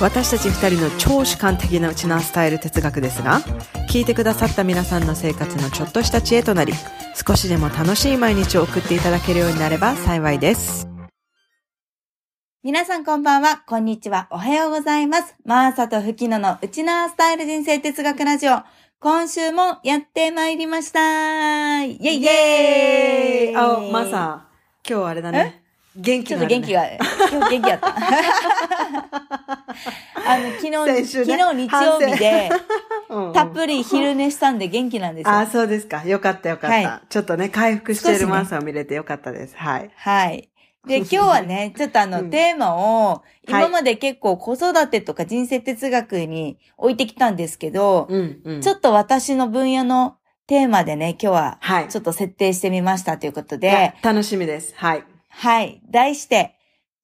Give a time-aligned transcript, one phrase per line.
[0.00, 3.40] 私たち二人の超主観的なウチナースタイル哲学ですが、
[3.88, 6.72] 聞いてくださった皆さんの生活のちょっとした知恵となり、
[7.26, 10.88] 少しでも楽しい毎日を送っていただけるようになれば幸いです。
[12.62, 15.36] 皆さんこんばんは、こんにちは、おはようございます。
[15.44, 18.62] マーサとフキノのウチナースタイル人生哲学ラジオ。
[19.00, 24.48] 今週もやってまいりましたイェイイイェイイあ、マサ、
[24.88, 25.63] 今日あれだね。
[25.96, 27.04] 元気ちょっと元気が、今
[27.46, 27.94] 日元気だった。
[30.26, 32.50] あの、昨日、ね昨日日曜日で、
[33.08, 35.32] うんうんたっぷり昼寝したんで元気なんですよ。
[35.32, 36.02] あ、そうですか。
[36.04, 36.76] よかったよかった。
[36.88, 39.54] はちょっとね、回復してるマンさんを見れてよかったです。
[39.56, 39.90] はい。
[39.94, 40.48] はい。
[40.86, 48.60] で、今日はね、ちょっとあの、うんテーマを、はい今まで結構子育てとか人生哲学に置いてきたんですけど、うん、うん。
[48.62, 51.88] ちょっと私の分野のテーマでね、今日ははい。
[51.88, 54.72] ちょっと設定してみましたということいやで、楽しみです。
[54.76, 55.04] はい。
[55.36, 55.80] はい。
[55.90, 56.54] 題して、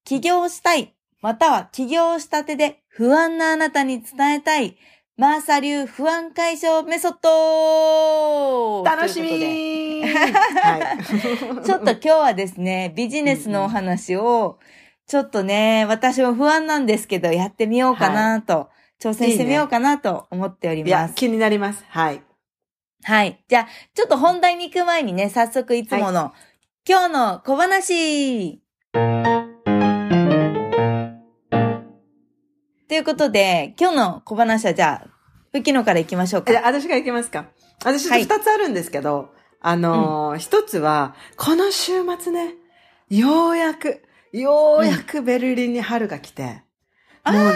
[0.04, 4.76] 起業したい、または起業したてで不安なあなたに伝えたい、
[5.16, 9.28] マーサ流不安解消メソッド楽しみ
[10.02, 11.04] はい。
[11.62, 14.58] ちょっと今日はですね、ビジネスのお話を、
[15.06, 21.14] ちょっとね、私も不安なんですけど、やってみようかなと、挑戦してみようかなと思っております。
[21.14, 21.84] 気になります。
[21.88, 22.22] はい。
[23.02, 23.42] はい。
[23.48, 26.32] じゃあ、ちょっと本題に行く前にね、早速いつもの、
[26.88, 28.60] 今日の小話。
[32.88, 35.10] ということで、今日の小話はじゃあ、
[35.52, 36.52] ふきのから行きましょうか。
[36.52, 37.46] じゃあ、私が行きますか。
[37.84, 38.22] 私、はい。
[38.24, 42.54] 二つあるんですけど、あのー一つは、この週末ね、
[43.10, 44.02] ようやく、
[44.32, 46.62] ようやくベルリンに春が来て、
[47.26, 47.52] うんもうね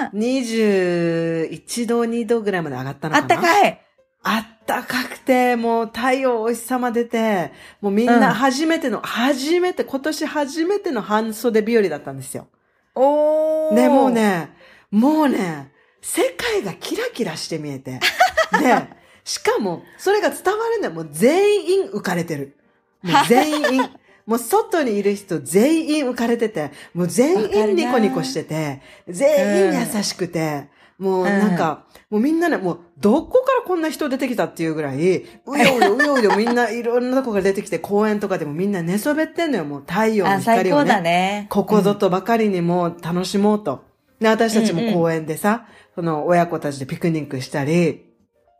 [0.00, 3.34] あ、21度、2度ぐらいまで上がったのあかな。
[3.34, 3.80] ったかい
[4.22, 12.48] あったかくて、もう太陽お日様出て、もうみんうんな初めての、初めて、今年初めての半袖日和だったんですよ。
[12.94, 13.74] おー。
[13.74, 14.10] で、もう。
[14.10, 14.50] ね、
[14.90, 15.72] もうね、
[16.02, 18.00] 世界がキラキラして見えて。
[18.60, 18.88] で、
[19.24, 20.94] しかも、それが伝わるんだよ。
[20.94, 22.56] もう全員浮かれてる。
[23.02, 23.90] もう全員。
[24.26, 30.68] もう外にいる人全員浮かれてて、もう全員ニコニコしてて、全員優しくて、
[31.00, 39.64] もうなんか、もうみんなね、もうどこからこんな人出てきたっていうぐらい、うようよ うようよみんないろんなとこから出てきて公園とかでもみんな寝そべってんのよ。
[39.64, 41.02] もう太陽の光を高だね。
[41.02, 41.46] ね。
[41.48, 43.82] ここぞとばかりにもう楽しもうと。
[44.20, 48.04] で、私たちもうんうん公園でさ、その親子たちでピクニックしたり、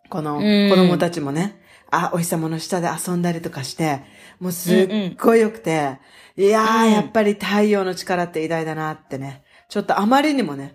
[0.08, 4.00] このうん子供たちもね、あ、お日様の下で遊んだりとかして、
[4.40, 5.98] もうすっごい良くて、
[6.38, 9.42] いやー、うんやっぱり太陽の力って偉大だなってね。
[9.68, 10.74] ちょっとあまりにもね、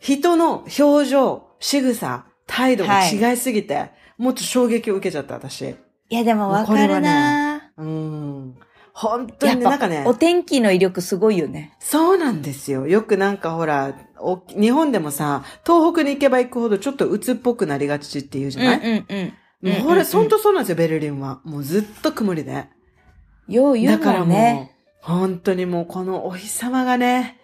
[0.00, 5.62] 人の表情、仕草、態度が違いすぎて、もっと衝撃を受けちゃった、私。
[5.62, 5.74] い
[6.10, 8.54] や、でもわかるな、うん。
[8.92, 11.76] 本当にね、なんかね、お天気の威力すごいよね。
[11.80, 12.86] そうなんですよ。
[12.86, 19.32] よくなんかほら、お日本でもさ、東北に行けば行くほどちょっと鬱っぽくなりがちって言うじゃない、うんうん
[19.62, 19.72] うん。
[19.72, 21.40] もうほら、ほんとそうなんですよ、ベルリンは。
[21.44, 22.68] もうずっと曇りで。
[23.48, 24.76] よう言うだからももんね。
[25.02, 27.38] う、本当にもうこのお日様がね、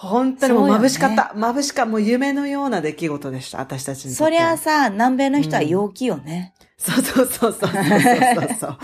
[0.00, 1.34] 本当にもう眩しかった。
[1.36, 4.30] 眩しかもう夢のような出来事でした、私たちにとそ。
[4.30, 6.54] りゃさ、南米の人は陽気よね。
[6.78, 8.78] そうそうそうそうそうそうそう。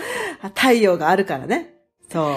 [0.54, 1.74] 太陽があるからね。
[2.12, 2.36] そ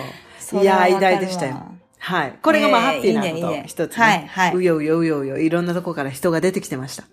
[0.53, 0.61] う。
[0.61, 1.61] いやー、偉大でしたよ。
[1.97, 2.39] はい。
[2.41, 4.03] これがまあ、えーハッピーなこと、一つね。
[4.03, 7.03] はいはいうようようようよ、いろんなとこから人が出てきてました。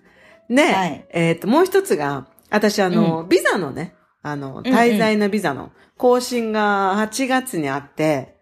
[0.48, 8.36] で、はいえっ、と、もう一つが、私あの、ビザのね、あの、うん滞在のビザの更新が8月にあって、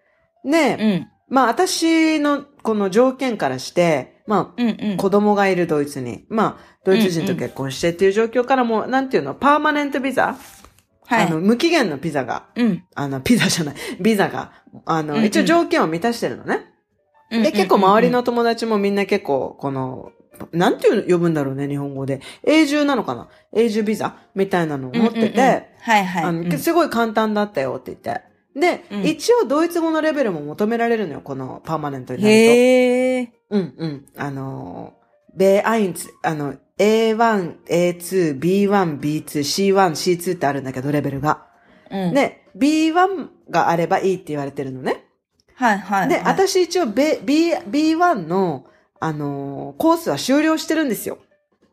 [0.44, 1.13] で、うん。
[1.28, 4.96] まあ、私のこの条件からして、まうんうんあ、。
[4.96, 10.36] 子供がいるドイツに、まあ、ドイツ人と結婚してっていう状況からも、なんていうの、パーマネントビザ、
[11.06, 11.26] はい。
[11.26, 12.84] あの、無期限のビザが、うん。
[12.94, 14.52] あの、ピザじゃない、ビザが、
[14.86, 16.60] あの、うんうん一応条件を満たしてるのね。
[17.30, 20.12] うんで、結構周りの友達もみんな結構、この、
[20.52, 22.20] なんていうの呼ぶんだろうね、日本語で。
[22.46, 23.28] 永住なのかな？
[23.54, 26.58] 永住ビザみたいなのを持ってて、うんうんうんはいはい。
[26.58, 28.22] すごい簡単だったよって言って。
[28.54, 33.26] で、うん一応ドイツ語のレベルも求められるのよ、このパーマネントになるへえ。
[33.26, 33.32] と。
[33.50, 34.06] うんうん。
[34.16, 41.46] あのー、B1、あの、A1、A2、B1、B2、C1、C2 ってあるんだけど、レベルが。
[41.90, 42.14] うん。
[42.14, 45.04] で、B1 があればいいって言われてるのね。
[45.54, 46.08] はいはい。
[46.08, 48.66] で、はい、私一応 B、B1 の、
[49.00, 51.18] あのーコースは終了してるんですよ。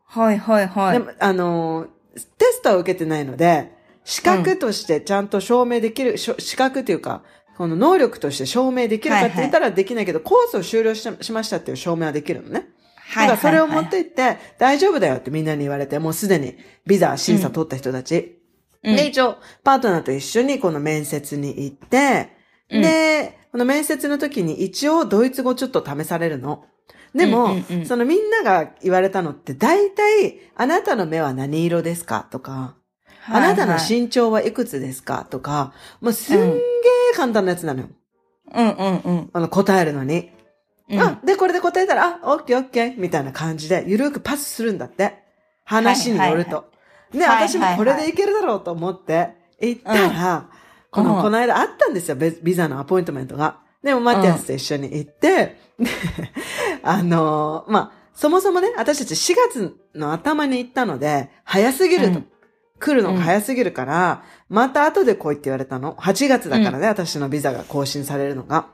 [0.05, 0.93] はいはいはい。
[0.93, 3.71] でも、あのー、テストは受けてないので、
[4.03, 7.23] 資格としてちゃんと証明できる、しょ資格っていうか、
[7.57, 12.69] この能力として証明できるかって言ったらできないけど、コースを終了ししましたっていう証明はできるのね。
[12.95, 13.87] はいだからそれを持っい。
[13.89, 16.55] て行って、大丈夫だよってみんなに言われて、もうすでに
[16.87, 18.37] ビザ審査取った人たち。
[18.83, 22.29] うんで、一応、パートナーと一緒にこの面接に行って、
[22.71, 26.65] うんで、この面接の時に一応ドイツ語ちょっと試されるの。
[27.13, 32.75] でも、うんうんうんそのみんなが言われたのって、大体、あなたの目は何色ですかとか、
[33.27, 35.25] あなたのはいはい身長はいくつですか？
[35.29, 36.57] とか、もうすんげー
[37.15, 37.87] 簡単なやつなのよ。
[38.53, 40.31] うんうんうんあの、答えるのに。
[40.89, 40.99] うん。
[40.99, 45.19] あ、で、これで答えたら、あ、オッケーオッケーみたいな感じで、ゆるくパスするんだって。
[45.63, 46.69] 話に乗ると。
[47.13, 49.29] で、はいはい私もこれでいけるだろうと思って、
[49.61, 50.49] 行ったら、
[50.89, 53.59] この、うんこの間あったんですよ、ベビザのアポイントメントが。
[53.83, 55.87] でも、マティアスと一緒に行って、で、
[56.83, 62.13] あのーまあ、そもそもね、私たち4月の頭に行ったので、早すぎると。
[62.15, 62.27] うん
[62.81, 65.95] 来るのが早すぎるから、また後で来いって言われたの。
[65.95, 68.67] 8月だからね、私のビザが更新されるのが。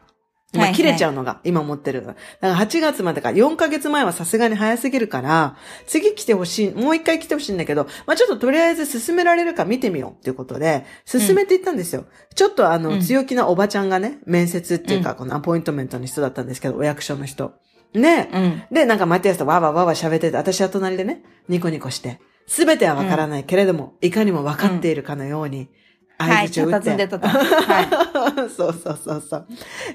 [0.53, 2.05] まあ、切れちゃうのが、今持ってる。
[2.05, 5.57] だから8月までか、4ヶ月前はさすがに早すぎるから、
[5.87, 12.05] 次来てほしい、もう一回来てほしいんだけど、まあちょっととりあえず進められるか見てみようっていうことで、進めていったんですよ。
[12.33, 17.53] ちょっとあの、うん強気なおばちゃんがね、面接っていうか、このアポイントメントの人だったんですけど、お役所の人。
[17.93, 18.63] ね、うん。
[18.71, 25.69] で、なんかマティアスとわーわーわーわー喋ってて、私は隣でね、ニコニコして、すべてはわからないけれども、いかにもわかっているかのように、
[26.17, 26.89] はい、相槌を打って。
[26.89, 27.27] 佇んでたと。
[27.27, 28.49] はい。
[28.49, 29.47] そうそうそうそう。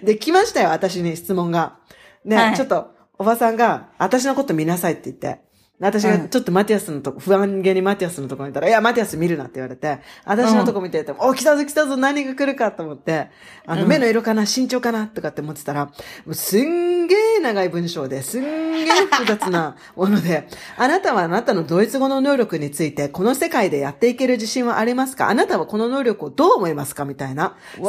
[0.04, 1.78] で、来ましたよ、私に質問が。
[2.24, 5.40] で、はいちょっと、おばさんが、私のこと見なさいって言って、
[5.80, 6.28] 私がうん。
[6.28, 13.30] ちょっとマティアスのとこ、不安げにマティアスのとこにいたら、いや、マティアス見るなって言われて、私のとこ見てて、お、来たぞ来たぞ、何が来るかと思って、
[13.66, 13.88] あの、うん。
[13.88, 15.92] 目の色かな、身長かなとかって思ってたら、も
[16.26, 20.46] うすんげー長い文章で、すんげー複雑な もので、
[20.76, 25.28] あなたはあなたのドイツ語の能力について、この世界でやっていける自信はありますか？
[25.30, 27.04] あなたはこの能力をどう思いますか？
[27.04, 27.56] みたいな。
[27.74, 27.88] すんげ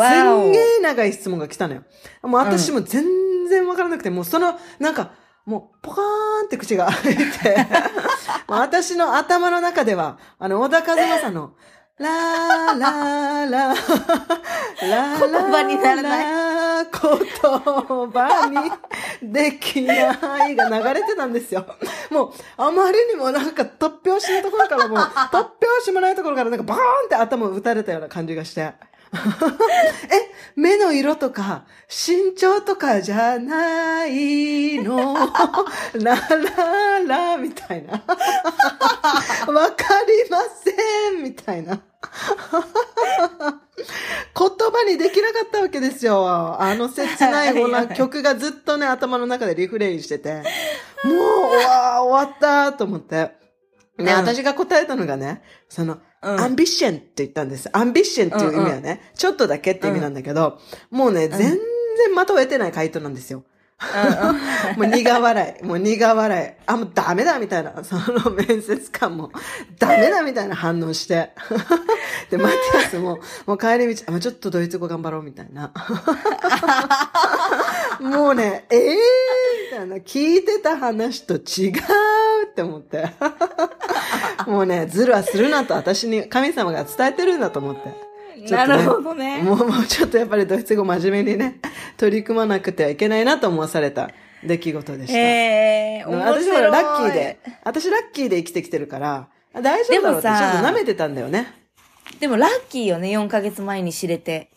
[0.80, 1.84] ー長い質問が来たのよ。
[2.24, 3.06] もう私も全
[3.50, 5.12] 然わからなくて、もうその、なんか、
[5.46, 7.58] もう、ポカーンって口が 開いて、
[8.48, 11.52] 私の頭の中では、あの、小田和正の、
[12.00, 16.18] ラーラーラー、ラー言葉にならな
[16.82, 16.84] い？
[16.84, 16.88] い。
[16.90, 18.48] 言葉
[19.22, 21.66] にできないが流れてたんですよ。
[22.10, 25.52] もう、あまりにもなんか突拍子のところからもう、突拍
[25.86, 28.74] 子もないところからなんかバーンって頭を打たれたような感じがして。
[30.10, 35.14] え、目の色とか、身長とかじゃないの？
[36.02, 37.94] ラララみたいな。
[39.54, 41.80] わかりませんみたいな。
[44.36, 46.26] 言葉にできなかったわけですよ。
[46.60, 50.42] あの切ないほら曲がずっとね、頭の中でリフレインしてて。
[51.04, 51.20] もう、う
[51.58, 53.16] わー終わったと思って。
[53.16, 53.32] ね、
[54.00, 57.70] うん私が答えたのがね、その、うんアンビッションって言ったんです。
[57.74, 60.60] アンビッションっていう意味はね、ちょっとだけって意味なんだけど、
[60.90, 61.60] もうね、全然
[62.16, 63.44] 的を得てない回答なんですよ。
[64.78, 65.66] もう苦笑い。
[65.66, 66.64] もう苦笑い。
[66.66, 67.84] あ、もうダメだみたいな。
[67.84, 69.32] その面接官も、
[69.78, 71.32] ダメだみたいな反応して。
[72.30, 75.74] で、マティアスも、もう帰り道、あ、もうちょっとドイツ語頑張ろうみたいな。
[78.00, 78.96] もうね、ええー、
[79.72, 79.96] みたいな。
[79.98, 81.72] 聞いてた話と違う
[82.50, 83.10] って思って。
[84.50, 87.90] もうね、ズルはするなと私に神様が伝えてるんだと思って。
[88.44, 89.42] ねなるほどね。
[89.42, 91.60] もう、もうちょっとやっぱりドイツ語真面目にね、
[91.98, 94.10] 取り組まなくてはいけないなと思わされた
[94.44, 95.18] 出来事でした。
[95.18, 96.56] ええー、面私白。
[96.56, 101.54] はいラッキーで、私ラッキーで生きてきてるから、あ大丈夫だろうってちょでもさっと舐めてたんだよね。
[102.20, 104.50] でもラッキーよね、4ヶ月前に知れて。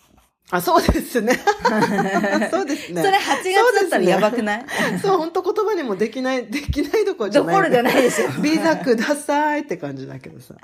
[0.51, 1.33] あ、そうですね。
[2.51, 3.03] そうですね。
[3.03, 4.65] それ8月だったらやばくない？
[5.03, 7.55] そう、本当言葉にもできない、できないどころじゃない。
[7.55, 10.55] どころじゃないでしょビザくださいって感じだけどさ。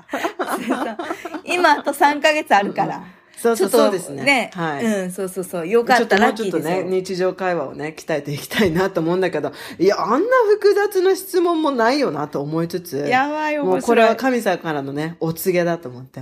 [1.43, 3.03] 今あと3ヶ月あるから。
[3.35, 4.51] そうそうちょっとそうですね。
[4.53, 4.85] はい。
[4.85, 5.67] うん、そうそうそう。
[5.67, 6.83] よかった、ちょっともラッうちょっとね。
[6.83, 13.65] 日常会話をね、鍛えていきたいなと思うんだけど、いや、あんな複雑な質問もないよなと思いつつ、やばい、面白い。
[13.65, 16.21] もうこれは神様からのね、お告げだと思って。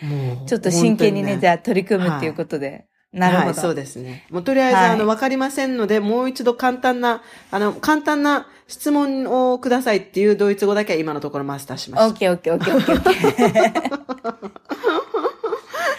[0.00, 0.48] もう。
[0.48, 2.86] ちょっと真剣にね、じゃゃあ取り組むっていうことで。
[3.12, 3.46] なるほど。
[3.48, 4.26] はい、そうですね。
[4.30, 13.72] もうとりあえず、はいあの、わかりませんので、もう一度簡単な、あの、簡単な質問をくださいっていうドイツ語だけは今のところマスターしましオッケーオッケーオッケーオッケーオッケー。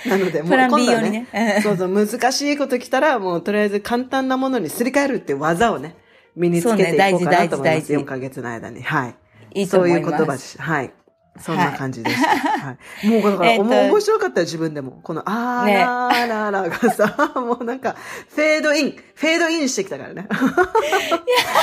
[0.03, 0.09] た。
[0.09, 1.59] なので、もう今度はねね。
[1.61, 5.95] そうそう、難しいこと来たら、もうとりあえず簡単なものにすり替えるっていう技をね、
[6.35, 7.25] 身につけていこうかなと思います。
[7.25, 8.81] ね大事大事大事4ヶ月の間に。
[8.81, 9.15] はい。
[9.53, 10.01] いいと思います。
[10.01, 10.61] そういう言葉です。
[10.61, 10.93] はい。
[11.39, 12.29] そんな感じでした。
[12.29, 13.07] はい。
[13.07, 14.99] もうだから、えっ面白かったよ、自分でも。
[15.03, 17.95] この、あーねらーらーらがさ、もうなんか、
[18.29, 20.27] フェードイン、フェードインしてきたからね。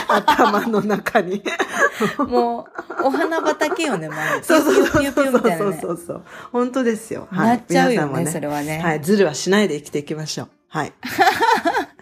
[0.08, 1.42] 頭の中に。
[2.18, 2.66] も
[3.00, 4.44] う、お花畑よね、もう。
[4.44, 5.78] そうそうそうピューピューピューみたいなそうね。
[5.80, 6.22] そうそう。
[6.52, 7.28] 本当ですよ。
[7.30, 8.80] なっちゃうよね、皆さんもそれはね。
[8.80, 9.00] はい。
[9.00, 10.48] ズルはしないで生きていきましょう。
[10.68, 10.92] はい。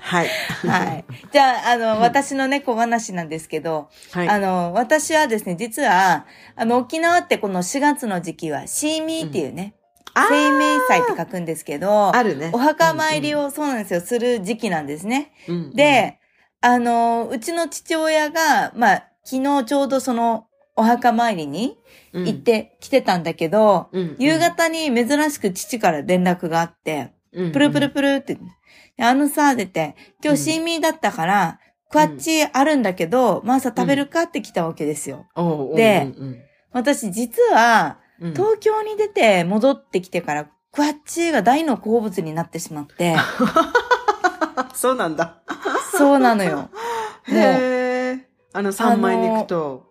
[0.08, 0.28] はい。
[0.66, 1.04] はい。
[1.30, 4.28] じゃあ、あの、私のね、小話なんですけど、はい。
[4.28, 6.24] あの、私はですね、実は、
[6.56, 9.74] あの、沖縄ってこの4月の時期は、シーミーっていうね、
[10.14, 12.50] あー生命祭って書くんですけど、あるね。
[12.54, 15.32] お墓参りを、そうなんですよ、する時期なんですね。
[15.46, 16.18] うんうん、で、
[16.62, 21.76] あの、うちの父親が、まあ、昨日ちょうどその、お墓参りに
[22.12, 28.40] うん行っ、てきてたんだけど、うんうん夕、方に珍しく父から連絡があって、プルプルプルって、で
[29.00, 35.26] あのさ、出て、今日シーミーだったから、クワッチあるんだけど、マーサ食べるかって来たわけですよ。
[35.74, 36.38] でうん
[36.70, 37.98] 私実は、
[38.34, 43.16] 東京に出て戻ってきてから、クワッチが大の好物になってしまって、
[44.74, 45.42] そうなんだ。
[45.96, 46.68] そうなのよ。
[47.26, 48.28] へえ。
[48.52, 49.86] あの、三枚肉と、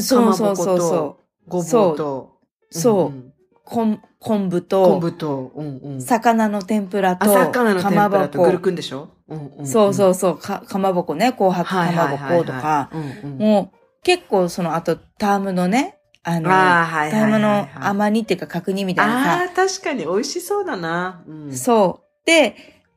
[0.00, 2.38] そうそうそうそごぼうと、
[2.70, 2.78] う。
[2.78, 3.31] そう。
[3.64, 6.02] 昆昆布昆と、布と、うんうん。
[6.02, 8.44] 魚の天ぷらあ、と、魚の天ぷらとかまぼこ。
[8.44, 9.08] グルクンでしょ？
[9.28, 9.66] うんうん。
[9.66, 12.90] そうそううそう、か、かまぼこね、紅白かまぼことか。
[13.38, 21.22] もう結構その後、タームのね、あの、あーはいはいはいはいタームの甘煮っていうか角煮みたいなさ、ああ、確かに美味しそうだな。
[21.26, 21.56] うん。
[21.56, 22.26] そう。
[22.26, 22.54] で、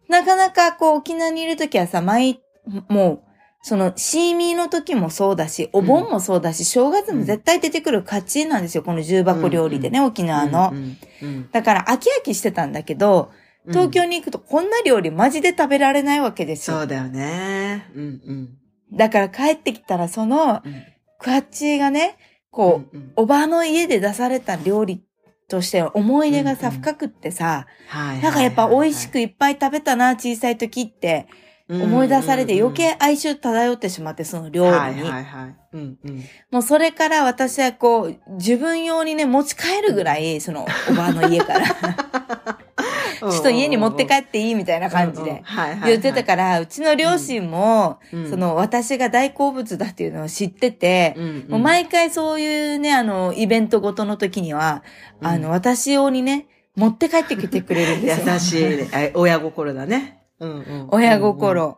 [0.09, 2.41] なかなかこう沖縄にいるときはさ、毎、
[2.87, 3.24] もう、
[3.67, 10.69] その、シーミーの時もそうだし、お盆もそうだし、正月も絶対出てくる価値なんですよ、この重箱料理でね、沖縄の。
[10.71, 10.97] うん。
[11.23, 11.49] うん。
[11.51, 13.31] だから飽き飽きしてたんだけど、
[13.65, 13.73] うん。
[13.73, 16.77] 東京に行くとこんな料理マジで食べられないわけですよ。
[16.77, 17.89] そうだよね。
[17.95, 18.49] うんうん。
[18.93, 20.83] だから帰ってきたらその、うん。
[21.17, 22.17] クワッチがね、
[22.51, 23.13] こう、うんうん。
[23.15, 25.03] おばあの家で出された料理
[25.47, 26.81] として思い出がさ、うんうん。
[26.81, 28.21] 深くってさ、はい。
[28.21, 31.25] なんかやっぱ美味しくいっぱい食べたな、小さい時って
[31.67, 34.75] 思い出されて余計哀愁漂ってしまって、その料理に。
[34.75, 35.55] はいはいはい。
[35.73, 36.23] うんうん。
[36.51, 41.65] もうそれから私はこう、自分用にね、持ち帰るぐらい、そのおばあの家から、
[43.19, 45.41] ちょっと家に持って帰っていいみたいな感じで
[45.85, 54.83] 言ってたかから、うちの両親も、らそ、の私が大好物だっていうのを知ってて、うんもう毎回そういうね、あの、イベントごとの時には、
[55.21, 56.45] うんあの、私用にね、
[56.75, 58.33] 持って帰ってきてくれるんですよ。
[58.33, 60.24] 優しい親心だね。
[60.39, 61.19] うんうん親。
[61.19, 61.77] 心。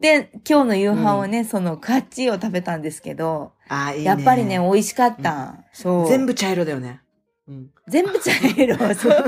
[0.00, 4.04] で、今日の夕飯をね、そのカッチーを食べたんですけど、あ、いいね。
[4.04, 5.64] やっぱりね、美味しかった。
[5.72, 6.08] そう。
[6.08, 7.00] 全部茶色だよね。
[7.48, 7.70] うん。
[7.88, 8.76] 全部茶色。
[8.94, 9.24] そう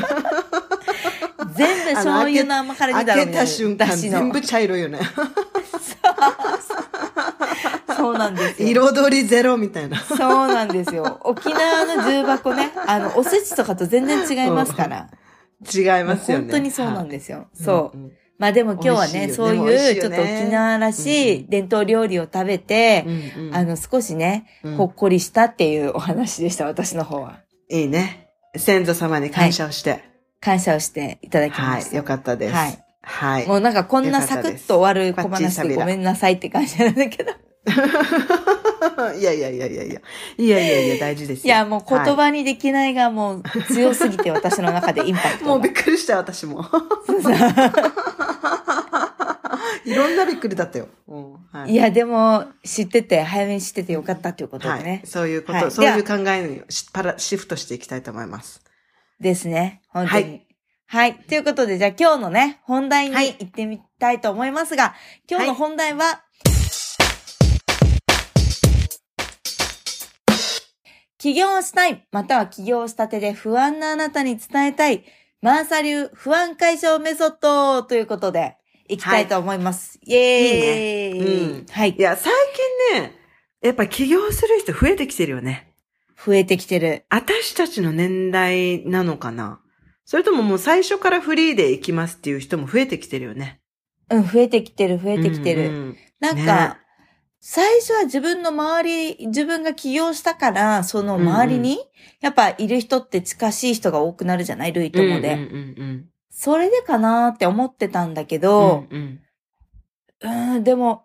[1.54, 5.00] 全部醤油の甘辛煮だろ開けた瞬間、全部茶色いよね。
[7.96, 8.68] そうなんですよ。
[8.68, 9.98] 彩りゼロみたいな。
[10.00, 11.20] そうなんですよ。
[11.24, 15.08] 沖縄の重箱ね、あの、おせちとかと全然違いますから。
[15.62, 16.44] 違いますよね。
[16.44, 17.10] 本当にそうなんす。
[17.10, 17.48] ですよ。
[17.52, 17.96] そう。
[17.96, 27.40] んんまあでも今日はね、ねそういうちょっと沖縄らしうんい伝統料理を食べて、うんうんあの、少しね、うんほっこりしたっていうお話でした、私の方は。
[27.68, 28.30] いいね。
[28.56, 30.02] 先祖様に感謝をして。
[30.40, 31.76] 感謝をしていただきはい。
[31.76, 31.96] ました。
[31.98, 32.54] よかったです。
[32.54, 32.84] はい。
[33.02, 33.46] はい。
[33.46, 37.32] もうなんかこんなサクッと終わる小話でごめんなさいって感じなんだけど。
[39.20, 40.00] いやいやいやいやいや。
[40.38, 41.44] いやいやいや、大事ですよ。
[41.44, 46.64] いや、もう言は葉にできないがもう強すぎて私の中でインパクト もうびっくりした、私も。
[49.84, 50.88] いろんなびっくりだったよ。
[51.08, 55.02] うんはいや、でも知ってて、早めに知っててよかったということではいね。。
[55.04, 58.62] そういうこと、はいそういう考えにしパラシフトしていきたいと思います。
[59.20, 59.82] ですね。
[59.88, 60.46] 本当に。
[60.86, 61.14] はい。
[61.14, 64.94] ということで、じゃあ今日のね、本題にはい行ってみたいと思いますが、
[65.28, 66.22] 今日の本題は、
[71.18, 75.04] 起業したい、または起業したてで不安なあなたに伝えたい、
[75.42, 78.56] マーサ流不安解消メソッドということで、
[78.90, 79.98] 行きたいと思います。
[80.02, 82.00] イェーイいいねうんはいい。
[82.00, 82.32] や、最
[82.92, 83.14] 近ね、
[83.62, 85.72] やっぱ起業する人増えてきてるよね。
[86.24, 87.04] 増えてきてる。
[87.08, 89.60] 私たちの年代なのかな
[90.04, 93.60] それとももう最初からフリーで行きますっていう人も増えてきてるよね。
[94.10, 95.68] うん、増えてきてる、増えてきてる。
[95.68, 96.80] うんうんなんか、ね
[97.42, 101.78] 最初は自分の周り、自分が起業したから、その周りに、
[102.20, 105.32] やっぱいる人って近しい人が多くなるじゃない類友で。
[105.32, 106.09] うんうんうん
[106.40, 109.20] それでかなーって思ってたんだけうんど、うん。
[110.22, 111.04] うん、でも、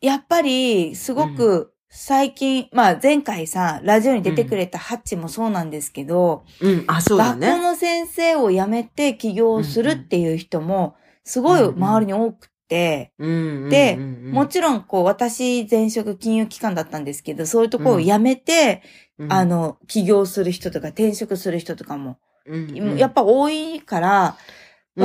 [0.00, 6.70] やっぱり、すごく、最近、まあ前回さ、ラジオに出てくれたハッチもそうなんですけど、うん。
[6.70, 7.48] うん、あ、そうだね。
[7.48, 14.32] 学校の先生を辞めて起業するっていう人も、すごい周りに多くて、うんでうんうんうん。
[14.32, 18.82] もちろん、こう、私、前職金融機関だったんですけど、そういうところを辞めて、
[19.18, 19.30] うん。
[19.30, 22.96] あ、の、起業する人とか転職する人とかも、うんうん。
[22.96, 24.38] やっぱ多いから、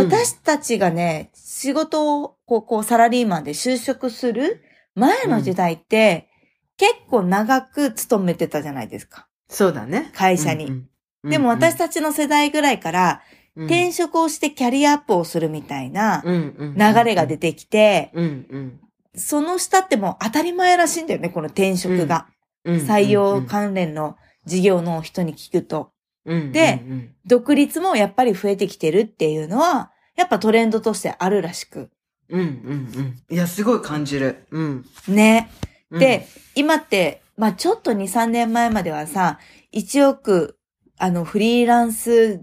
[0.02, 0.12] うん。
[0.12, 4.62] 私たちがね、仕事を、こう、こう、サラリーマンで就職する
[4.96, 6.30] 前の時代って、
[6.78, 9.28] 結構長く勤めてたじゃないですか。
[9.48, 10.12] そうだね。
[10.14, 10.66] 会社に。
[10.66, 10.90] うん
[11.24, 11.32] うん。
[11.32, 13.22] でも私たちの世代ぐらいから、
[13.56, 13.66] うん。
[13.66, 16.76] 転職をしてキャリアアップをするみたいな流
[17.06, 18.80] れが出てきて、うんうん。
[19.16, 22.28] その下ってもう当たり前らしいんだよね、この転職が。
[22.66, 22.76] うん。
[22.80, 25.92] 採用関連の事業の人に聞くと。
[26.26, 31.90] うんでうんうん独立もやっぱり増えてきてるっていうのは、やっぱトレンドとしてあるらしく。
[32.30, 34.46] うんうんうんいや、すごい感じる。
[34.52, 34.86] うん。
[35.08, 35.50] ね。
[35.92, 39.40] うんで、、今って、まあちょっと2、3年前まではさ、
[39.74, 40.58] 1億、
[40.98, 42.42] あの、フリーランス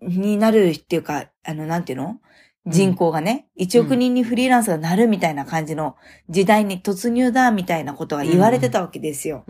[0.00, 2.20] になるっていうか、あの、なんていうの？
[2.68, 5.96] 人口がね、1億人にフリーランスがなるみたいな感じの
[6.28, 9.44] 時代に突入だみたいなことが言われてたわけですよ。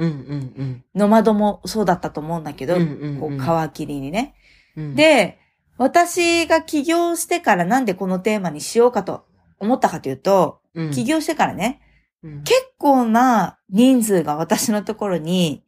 [0.94, 4.34] ノマドもそうだったと思うんだけど、こう皮切りにね。
[4.76, 5.38] うん。、で、
[5.76, 9.25] 私が起業してからなんでこのテーマにしようかと
[9.58, 10.60] 思ったかというと、
[10.92, 11.80] 起業してからね、
[12.22, 15.64] うん、結構な人数が私のところに、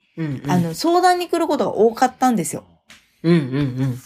[0.47, 2.65] あの、相談に来ることが多かったんですよ。
[3.23, 3.99] うんうんうん。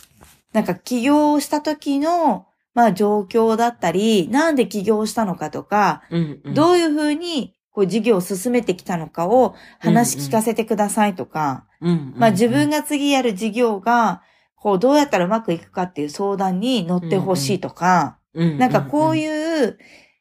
[0.52, 14.22] なんか起業した時の、まあ状況だったり、なんで起業したのかとか、うんうん、どういうふうにこう事業を進めてきたのかを話聞かせてくださいとか、うんうんうん、まあ自分が次やる事業が、
[14.56, 19.78] こうどうやったらうまくいくかっていう相談に乗ってほしいとか、うん、なんかこうういう、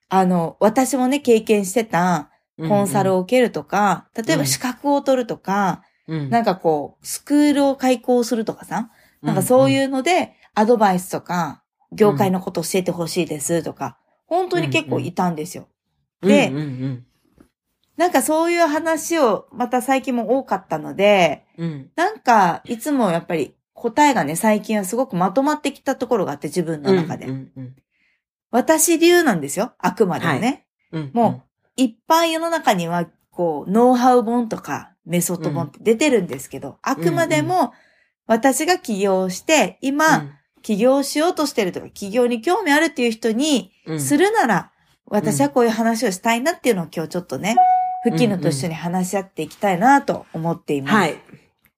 [0.09, 2.29] あの、私もね、経験してた
[2.59, 8.91] コンサルを、を受けるとか、例えば資格を取るとか、うん、なんかこう、スクールを開講するとかさ、
[9.21, 11.62] なんかそうういうので、アドバイスとか、
[11.95, 15.67] 業界のこと教えてほしいですとか、本当に結構いたんですよ。
[16.25, 17.05] ん、でうんうん
[17.95, 27.27] なんかそういう話をまた最近も多かったので、うん、なんかいつもやっぱり答えがね、最近はすごくまとまってきたところがあって自分の中で。
[27.27, 27.75] うんうん
[28.53, 29.73] 私流なんですよ。
[29.79, 30.67] あくまでもね。
[30.91, 31.43] うん、も
[31.75, 37.73] いっぱい世の中には、こう、ノウハウ本とかメソッド本って出てるんですけど、あくまでも
[38.27, 44.71] 私が起業して、今、起業しようとしてるとか、起業に興味あるっていう人にうん、するなら、
[45.05, 47.55] 私はこういう話をしたいなっていうのを今日ちょっとね、
[48.03, 50.95] フキノと一緒に話し合っていきたいなと思っています。
[50.95, 51.17] はい。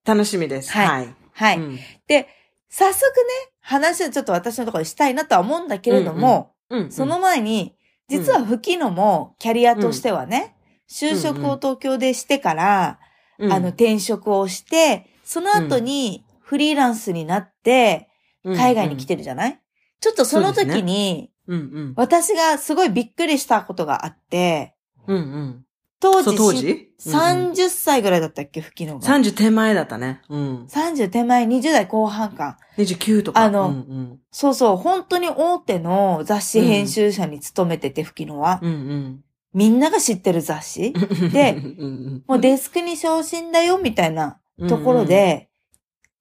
[0.06, 0.72] 楽しみです。
[0.72, 0.88] はい。
[0.88, 1.16] はい。
[1.34, 1.58] はい。
[1.58, 1.80] うん。
[2.08, 2.28] で、
[2.70, 7.76] 早速ね、話をちょっと私のところでしたいなとは思うんだけれども、うん、その前に、
[8.08, 10.56] 実はフキノもキャリアとしてはね、
[10.88, 13.00] 就職を東京でしてから、
[13.40, 18.10] うん、あの、転職をして、その後にフリーランスになって、
[18.46, 19.60] 海外に来てるじゃない、
[20.00, 21.94] ちょっとその時に、うんうん。
[21.96, 24.76] 私がすごいびっくりしたことがあって、
[25.08, 25.66] うんうん。
[26.00, 29.08] 当時当時？30歳ぐらいだったっけ、フキノが。
[29.08, 30.22] ?30 手前だったね。
[30.30, 30.66] うん。
[30.66, 32.58] 30手前、20代後半か。
[32.78, 33.42] 29とか。
[33.42, 34.20] あのうんうん。
[34.32, 38.60] そうそう、本当に大手の雑誌編集者に勤めてて、フキノは。
[38.62, 39.22] うんうん。
[39.54, 40.94] みんなが知ってる雑誌？
[41.32, 45.50] で うんうん、もうデスクに昇進だよ、みたいなところで、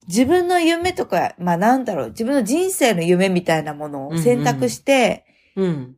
[0.07, 5.95] 自分の夢とか、まあなんだろう、自分の人生の夢みたいなものを選択して、うん、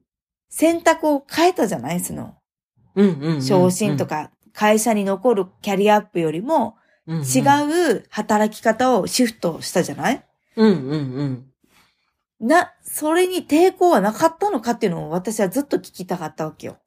[0.49, 1.99] 選択を変えたじゃない？
[1.99, 2.35] その、
[2.95, 3.41] うんうんうん。
[3.43, 10.23] 昇進とか、会社に残るキャリアアップよりも、うんうん、違う働き方をシフトしたじゃない？
[10.55, 10.91] うんうん
[12.39, 12.47] うん。
[12.47, 16.77] な、それに抵抗はなかったのかっていうのを私はずっと聞きたかったわけよ。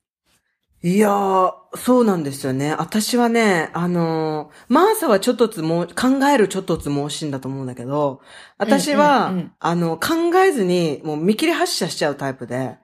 [0.83, 2.75] いやー、そうなんですよね。
[2.75, 8.23] 私はね、あのーマーサはちょっとつも、考えるちょっとつ盲信だと思うんだけど、
[8.57, 12.79] 私は、うんうんうんあの、考えずに、もう見切り発車しちゃうタイプで。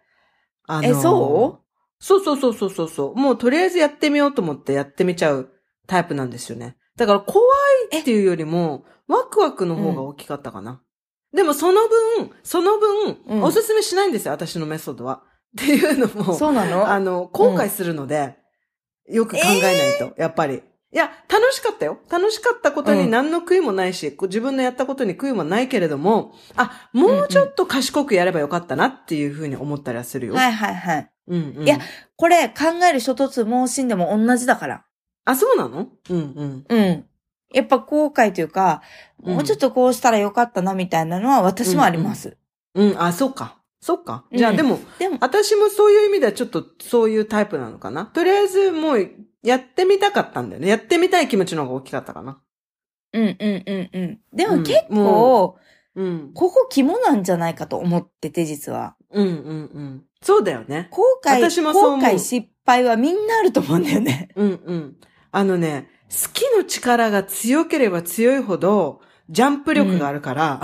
[0.66, 1.66] あのーえそう？
[1.98, 3.14] そうそうそうそうそう。
[3.16, 5.48] もうとりあえずやってみようと思ってやってみちゃう
[5.86, 6.76] タイプなんですよね。
[6.96, 7.42] だから怖
[7.92, 10.82] いっていうよりも、ワクワクの方が大きかったかな。
[11.32, 15.22] でもその分、その分、うんおすすめしないんですよ、私のメソッドは。
[15.62, 16.88] っていうのも、そうなの？
[16.88, 18.36] あの、後悔するので、
[19.08, 20.62] よく考えないと、やっぱり。
[20.92, 21.98] いや、楽しかったよ。
[22.08, 30.34] 楽しかったことに何の悔いもないし、こう自分のやったことに悔いもないけれども、あ、もうちょっと賢くやればよかったなっていうふうに思ったりはするよ。
[30.34, 31.10] はいはいはい。
[31.28, 31.64] うんうん。
[31.64, 31.78] いや
[32.16, 34.84] これ考える諸突盲信でも同じだから。
[35.24, 35.88] あ、そうなの？
[36.08, 36.64] うんうん。
[36.68, 37.04] うん。
[37.52, 38.82] やっぱ後悔というか、
[39.22, 42.36] うんもうちょっとこうしたらよかったなみたいなのは私もあります。
[42.74, 43.55] うん、あ、そうか。
[43.80, 44.24] そうか。
[44.32, 48.06] じゃあ、うんでも、でも、私もそういう意味ではちょっとそういうタイプなのかな？
[48.06, 49.10] とりあえずもう
[49.42, 50.68] やってみたかったんだよね。
[50.68, 52.40] やってみたい気持ちの方が大きかったかな。
[53.12, 54.20] うんうんうんうん。
[54.34, 55.58] でうんも結構、も
[55.94, 56.30] うん。
[56.34, 58.96] ここ肝なんじゃないかと思ってて、実は。
[59.10, 59.32] うんうんう
[59.78, 60.04] ん。
[60.20, 60.88] そうだよね。
[60.90, 64.28] 後悔、私もそう後悔失敗はみんなあると思うんだよね。
[64.34, 64.96] うんうん。
[65.30, 70.60] あのね、好きの力が強ければ強いほど、ジャンプ力があるから。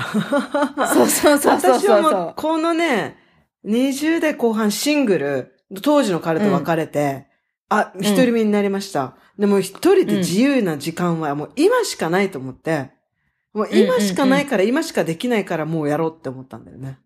[0.94, 2.03] そうそうそうそう私そう。
[2.03, 3.16] はもう、このね、
[3.64, 7.27] 20代後半シングル、当時の彼と別れて、
[7.68, 9.16] あ、一人目になりました。
[9.38, 12.90] でも一人で自由な時間はもう今しかないと思って、
[13.53, 16.98] もう今しかないから、今しかできないからもうやろうって思ったんだよね。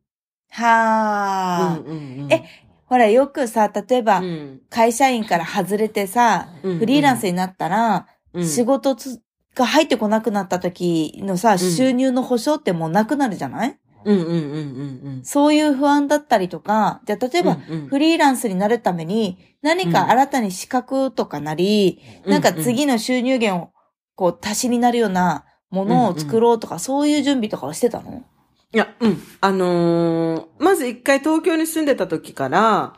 [0.50, 2.44] はあ、うんうんうん、え
[2.86, 4.60] ほら、よくさ、例えば、うん。
[4.70, 6.78] 会社員から外れてさ、うん。
[6.78, 8.46] フリーランスになったら、うん。
[8.46, 9.20] 仕事つ
[9.56, 13.78] が入ってこなくなった時のさ、収入の保証ってもうなくなるじゃない？
[14.04, 15.24] うんうんうんうんうん。
[15.24, 17.88] そういう不安だったりとか、じゃあ例えば、うんうん。
[17.88, 23.70] フリーランスになるために何か新たに資格とかなり、なんか次の収入源を
[24.14, 28.24] こう足しになるようなものを作ろうとか、そういう準備とかをしてたの？
[28.72, 29.18] いや、うん。
[29.40, 32.94] あのーまず一回東京に住んでた時から、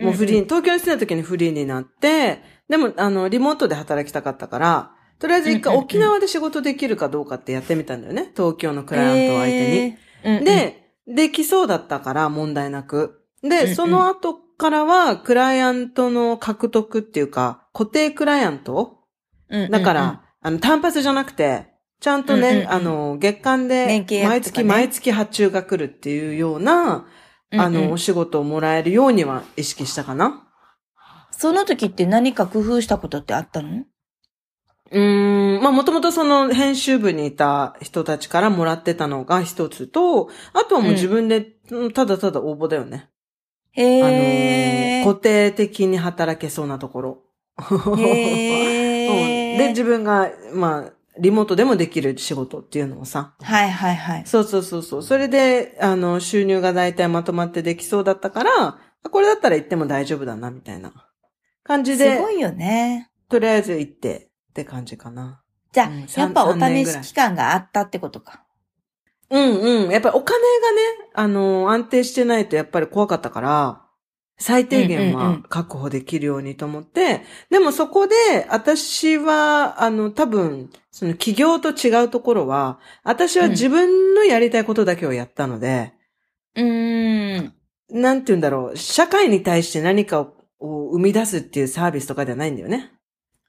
[0.00, 8.30] もうフリー、うん東京に住んだ時にフリーになって、でも、あの、リモートで働きたかったから、とりあえず一回沖縄で仕事できるかどうかってやってみたんだよね。
[8.36, 9.96] 東京のクライアントを相手
[10.40, 10.44] に。
[10.44, 13.24] で、できそうだったから問題なく。
[13.42, 18.98] で、その後からは、クライアントの獲得っていうか、固定クライアント？
[19.70, 21.66] だから、あの、単発じゃなくて、
[22.00, 27.06] ちゃんとね、あの、月間で毎月毎月発注が来るっていうような、
[27.52, 30.46] あの、お仕事をもらえるようには意識したかな。
[31.30, 33.84] その時って何か工夫したことってあったの？
[34.90, 43.10] うーん、まあもともとその編集部にいた人たちからもらってたのが一つと、あとはもう自分で、うんただただ応募だよね。
[43.72, 45.02] へあのえ。
[45.02, 47.22] ー固定的に働けそうなところ。
[47.58, 53.34] へー うんで、自分が、まあ、リモートでもできる仕事っていうのをさ。
[53.42, 54.22] はいはいはい。
[54.24, 55.02] そうそうそうそう。
[55.02, 58.78] それで、あの、収入が大体まとまってできそうだったから、
[59.10, 60.92] これだったら行っても大丈夫だな、みたいな
[61.64, 63.10] 感じすで、ごいよね。
[63.28, 64.27] とりあえず行って
[64.58, 65.40] って感じかな。
[65.72, 68.42] じゃあ、うんやっぱお試し期間があったってことか。
[69.30, 69.90] うんうん。
[69.90, 73.84] やっぱりお金がね、あの、安定してないとやっぱり怖かったから、
[74.40, 78.14] 最低限は確保できるようにと思って、でもそこで、
[78.50, 85.92] 私は、あの、多分、その企業と違うところは、私は自分のやりたいことだけをやったので、
[86.56, 87.54] うーん。
[87.90, 92.92] なんて言うんだろう、社会に対して何かをを生み出すっていうサービスとかではないんだよね。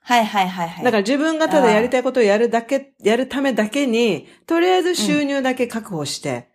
[0.10, 0.84] はいはいはいはい。
[0.84, 6.50] だから自分がただやりたいことをやるだけ、やるためだけに、とりあえず収入だけ確保して、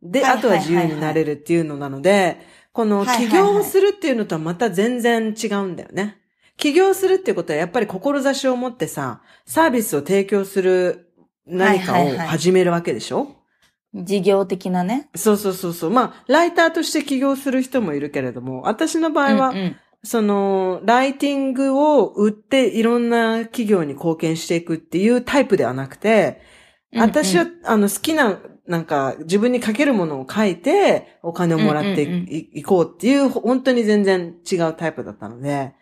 [0.00, 2.38] で、はいあとは自由になれるっていうのなので、
[2.72, 6.18] このはいはいはい起業をするっていうのとはまた全然違うんだよね。
[6.56, 11.12] 起業するっていうことはやっぱり志を持ってさ、サービスを提供する
[11.46, 13.26] 何かをはいはいはい始めるわけでしょ、
[13.92, 15.10] 事業的なね。
[15.16, 15.90] そうそうそうそう。
[15.90, 26.40] まあ、ライターとして起業する人もいるけれども、私の場合は、うんうんその、ライティングを売っていろんな企業に貢献していくっていうタイプではなくて、
[26.92, 35.74] うんうん私は、あの、好きな、なんか、自分に書けるものを書いて、お金をもらってい,、うんうんうんいこうっていう、本当に全然違うタイプだったので、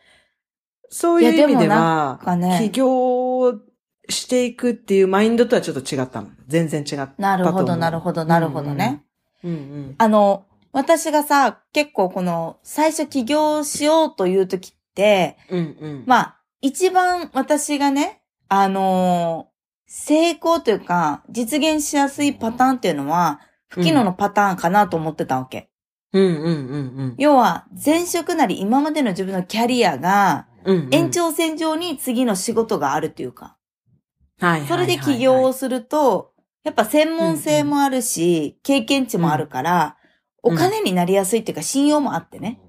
[0.91, 3.59] そういう意味では、んかね起業
[4.09, 6.29] していくっていうマインドとはちょっと違ったの。
[6.47, 7.13] 全然違った。
[7.19, 9.05] なるほどなるほどなるほどね。
[9.45, 9.95] うんうん。
[9.99, 10.47] あの、
[10.79, 16.05] 私がさ、結構この、最初起業しようという時って、うんうん。
[16.07, 19.59] まあ、一番私がね、あのー
[19.91, 25.71] 成功というか、実現しやすいパターンっていうのは、不機能のパターンかなと思ってたわけ。
[26.13, 30.77] うんうんうん要は、前職なり今までの自分のキャリアが、うん。
[30.77, 33.57] うんうん延長線上に次の仕事があるっていうか、
[34.39, 39.98] はいそれで起業をすると、やっぱ専門性もあるし、経験値もあるから、うん
[40.49, 42.61] お金になりやすいっていうか信用もあってね。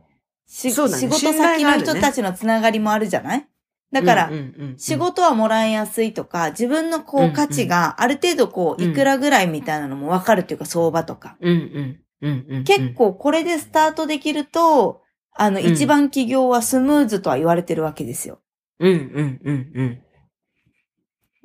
[0.47, 3.47] しそうだね仕事先の人たちのつながりもあるじゃない？
[3.91, 11.37] だからうん、うんうんうん仕事はもらいやすいとか、自分のこう価値がある程度こう、うんいくらぐらいみたいなのもわかるっていうか、相場とか。
[11.41, 12.63] うんうんうんうんうん。
[12.63, 15.01] 結構これでスタートできると、
[15.33, 18.41] あの、うん一番企業はスムーズとは言われてるわけですよ。
[18.79, 20.01] うんうんうんうん。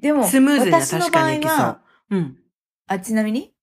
[0.00, 1.80] でも、スムーズには私の確場合かにいきそうは、。
[2.10, 2.36] うん。
[2.86, 3.54] あ、ちなみに？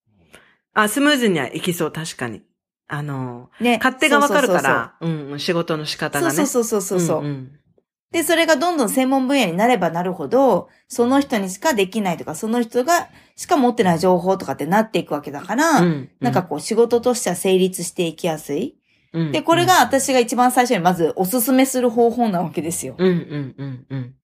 [0.74, 2.42] あ、スムーズにはいきそう、確かに。
[2.94, 3.78] あの、ね。
[3.78, 6.36] 勝手がわかるかそうそうら、うんうん、仕事の仕方がね。
[6.36, 7.24] そうそうそうそうそうそう。
[7.24, 7.52] んん
[8.12, 18.76] で、それがどんどん専門分野になればなるほど、その人にしかできないとか、その人がしか持ってない情報とかってなっていくわけだから、うんなんかこう仕事としては成立していきやすい。
[19.14, 22.96] うんで、これが、私が一番最初にまずおすすめする方法なわけですよ。
[22.98, 24.16] うんうんうんうん。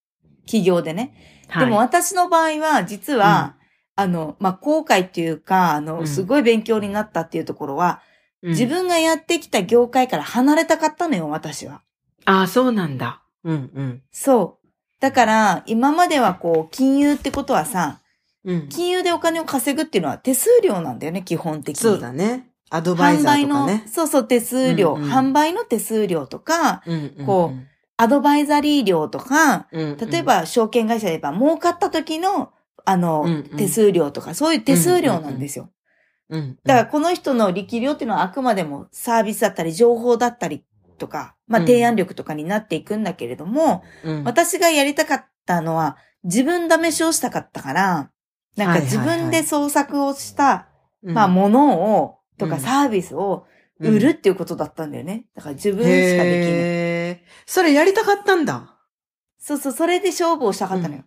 [0.46, 1.14] 企業でね。
[1.48, 3.56] はいでも、私の場合は、実は、
[3.96, 8.02] あの、まあ、後悔っていうか、あの、うんすごい勉強になったっていうところは、
[8.52, 11.82] 自分がやってきた業界から離れたかったのよ、私は。
[12.26, 13.22] ああ、そうなんだ。
[13.44, 14.02] うんうん。
[14.12, 14.68] そう。
[15.00, 18.00] だから、今まではこう、金融ってことはさ、
[18.44, 18.70] うん。
[18.70, 21.82] 金融でお金を稼ぐっていうのは手数料なんだよね、基本的に。
[21.82, 22.50] そうだね。
[22.70, 23.84] アドバイザー販売の、とかね。
[23.88, 27.54] そうそう、手数料、うんうん販売の手数料とか、うんうんこ
[28.00, 32.52] アドバイザリー料とか、うんうん例え、ば証券会社で言えば儲かった時の、
[32.86, 35.70] あの、うんうん手数料とか、そういう手数料なんですよ。
[36.30, 40.64] うんうん、だからこの人の力量っていうのはあくまでもサービスだったり、情報だったり
[40.98, 48.12] とか、まあうん提案力とかになっていくんだけれども、うん、私がやりたかったのは自分試しをしたかったから、
[48.56, 50.68] なんか自分で創作をした、
[51.04, 53.46] うんまあ物を、とうんかサービスを
[53.80, 55.28] 売るっていうことだったんだよね。
[55.36, 56.24] だから自分しかできない。
[56.24, 58.76] へーそれやりたかったんだ。
[59.40, 61.04] そうそう、それで勝負をしたかったのよ。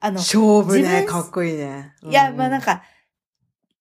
[0.00, 1.04] あの、勝負ね。
[1.04, 1.94] かっこいいね。
[2.04, 2.82] いや、まあなんか、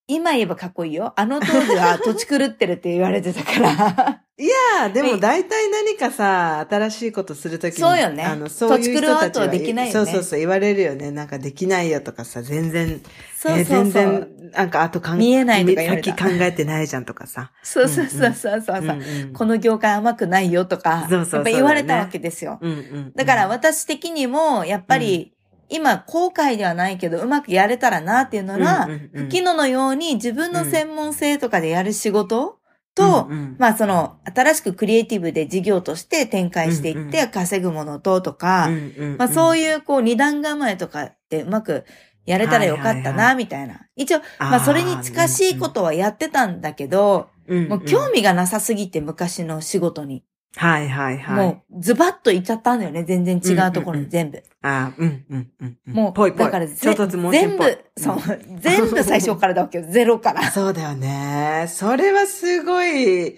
[0.07, 1.13] 今言えばかっこいいよ。
[1.15, 4.21] あの当時は土地狂ってるって言われてたから。
[4.37, 4.47] い
[4.81, 7.79] や、でも大体何かさ、新しいことするときに。
[7.79, 11.09] そうよねあの、そういう人たちはできないよねそうそうそう、言われるよね。
[11.09, 13.01] なんかできないよとかさ、全然、
[13.37, 13.79] そうそうそう。
[13.79, 17.51] え全然、なんかあと考見えないとか先考えてないじゃんとかさ。
[17.63, 18.77] そうそうそうそうそう。
[18.79, 22.59] うんうんこの業界甘くないよとか、そうそうそうやっぱ言われたわけですよ。
[22.61, 23.11] うんうん。
[23.15, 25.34] だから私的にも、やっぱり、
[25.69, 29.23] 今、後悔ではないけど、うまくやれたらなっていうのは、うんう
[29.53, 32.59] のように自分の専門性とかでやる仕事
[32.93, 38.69] と、うんうんまあその、新しくクリエイティブで事業として展開していっうんて稼ぐものととか、
[39.17, 41.85] まあそういいうこう二段構えとかってうまく
[42.25, 43.81] やれたらよかったな、みたいな。
[43.95, 50.23] 一応、まあそれに近しいことはやってたんだけど、うん、もう興味がなさすぎて昔の仕事に。
[50.57, 51.47] はいはいはい。
[51.47, 53.03] もうズバッといっちゃったんだよね。
[53.03, 54.43] 全然違うところに全部。
[54.61, 55.93] あーうんうんうんうん。
[55.93, 56.95] もう、ぽいぽいだから全
[57.57, 58.17] 部、そう、
[58.59, 59.85] 全部最初からだわけよ。
[59.89, 60.43] ゼロから。
[60.51, 61.65] そうだよね。
[61.69, 63.35] それはすごい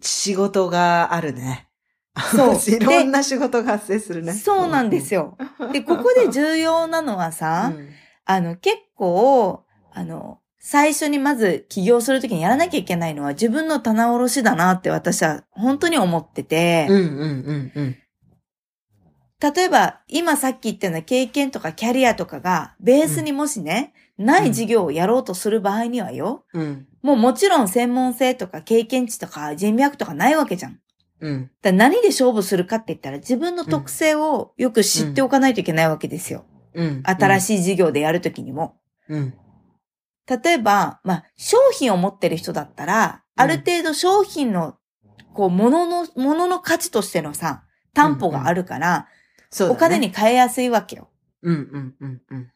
[0.00, 1.68] 仕事があるね。
[2.34, 4.32] そう いろんな仕事が発生するね。
[4.32, 5.36] そうなんですよ。
[5.72, 7.88] で、ここで重要なのはさ、うん
[8.28, 17.96] あの、結構、あの、最初にまず起業するときにやらなきゃいけないのは自分の棚卸しだなって私は本当に思ってて、うんうんうんうん。
[19.40, 26.88] 例えば今さっき言ったような経験とかキャリアとかがベースにもしね、ない事業をやろうとする場合にはよ、うん。
[27.00, 30.80] もうもちろん専門性とか経験値とか人脈とかないわけじゃん。
[31.20, 31.50] うん。
[31.62, 36.44] だ何で勝負するかって言ったら自分の特性をよく知っておかないといけないわけですよ。
[36.74, 37.02] うん。
[37.04, 37.40] 新い。
[37.40, 38.74] しい事業でやるときにも。
[39.08, 39.34] うん。
[40.28, 44.78] 例えば、まあ、商品を持ってる人だったら、うんある程度商品の、
[45.34, 49.08] こう、物の、物の価値としてのさ、担保があるから、
[49.50, 49.76] そうだね。
[49.76, 51.10] お金に変えやすいわけよ。
[51.42, 52.50] うんうんうんうん。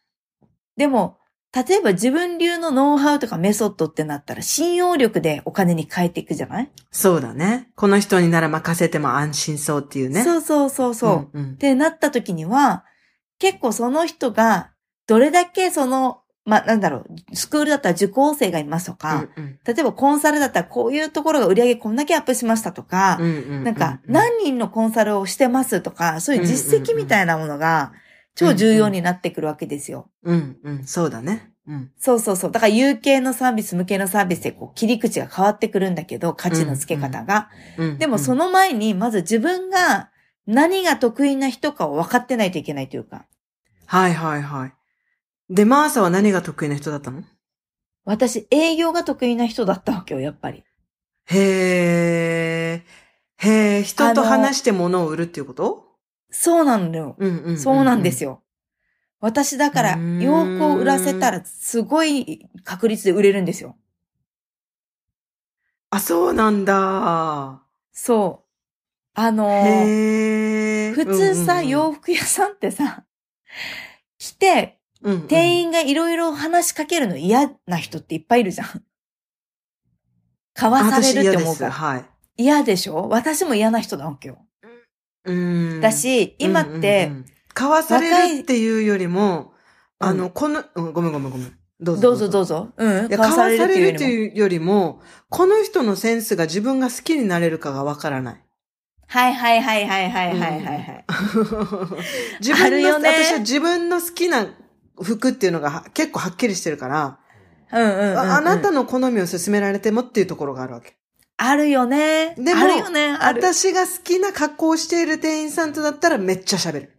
[0.78, 1.18] でも、
[1.52, 6.70] 例えば自分流のノウハウとかメソッドってなったら、信用力でお金に変えていくじゃない？
[6.90, 7.70] そうだね。
[7.76, 10.24] この人になら任せても安心そうっていうね。
[10.24, 11.38] そうそうそうそう。
[11.38, 11.52] うんうん。
[11.52, 12.86] ってなった時には、
[13.38, 14.70] 結構その人が、
[15.06, 23.64] どれだけその、まあ、なんだろう、スクールだったら受講生がいますとか、うんうん例えばコンサルだったらこういうところが売り上げこんだけアップしましたとか、うんうんうん。
[23.64, 27.92] なんか何人のコンサルをしてますとか、そういう実績みたいなものが
[28.34, 30.10] 超重要になってくるわけですよ。
[30.24, 30.84] うんうん。
[30.84, 31.52] そうだね。
[31.68, 31.90] うん。
[31.98, 32.50] そうそうそう。
[32.50, 37.48] だから有形のサービス、無形のサービスでこう切り口が変わってくるんだけど、価値の付け方が。
[37.78, 37.98] うん。
[37.98, 40.10] でもその前に、まず自分が
[40.48, 43.26] 何が得意な人かを分かってないといけないというか。
[43.86, 44.72] はいはいはい。
[45.50, 47.24] で、マーサは何が得意な人だったの？
[48.04, 50.64] 私、営業が得意な人だったわけよ、やっぱり。
[51.26, 53.46] へー。
[53.48, 53.82] へー。
[53.82, 55.96] 人と話して物を売るっていうこと？
[56.30, 57.16] そうなのよ。
[57.18, 57.58] うんうん。
[57.58, 58.30] そうなんですよ。
[58.30, 58.42] よ。
[59.20, 63.76] 私だから、洋服を売らせたら、すごい確率で売れるんですよ。
[65.90, 67.62] あ、そうなんだ。
[67.92, 68.50] そう。
[69.14, 70.94] あのー。
[70.94, 73.04] 普通さ、洋服屋さんってさ、
[74.16, 78.66] 来て、店員がいろいろ話しかけるの嫌な人っていっぱいいるじゃん。
[80.54, 81.72] かわされるって思うから。
[81.72, 82.04] はい、
[82.36, 83.08] 嫌でしょ？
[83.08, 84.38] 私も嫌な人なわけよ。
[85.24, 89.52] うん、だし、今って、ううんうん、かわされるっていうよりも、
[89.98, 91.60] あの、この、うん、ごめんごめんごめん。
[91.78, 92.28] どうぞどうぞ。
[92.28, 93.08] どうぞうん。
[93.08, 98.44] かわされるっていうよりも、この人のセンスが自分が好きになれるかがわからない。
[99.06, 101.04] はいはいはいはいはいはいはい、はい。
[102.40, 104.46] 自分の、ね、私は自分の好きな
[105.02, 107.18] 服っていうのが結構はっきりしてるから、
[107.72, 108.36] うんうんうんうん、あ。
[108.36, 110.96] あなたの好みを勧められてもっていうところがあるわけ。
[111.36, 112.34] あるよね。
[112.36, 113.16] でも、あるよね。
[113.20, 116.92] 私が好きな格好をしている店員さんとだったらめっちゃ喋る。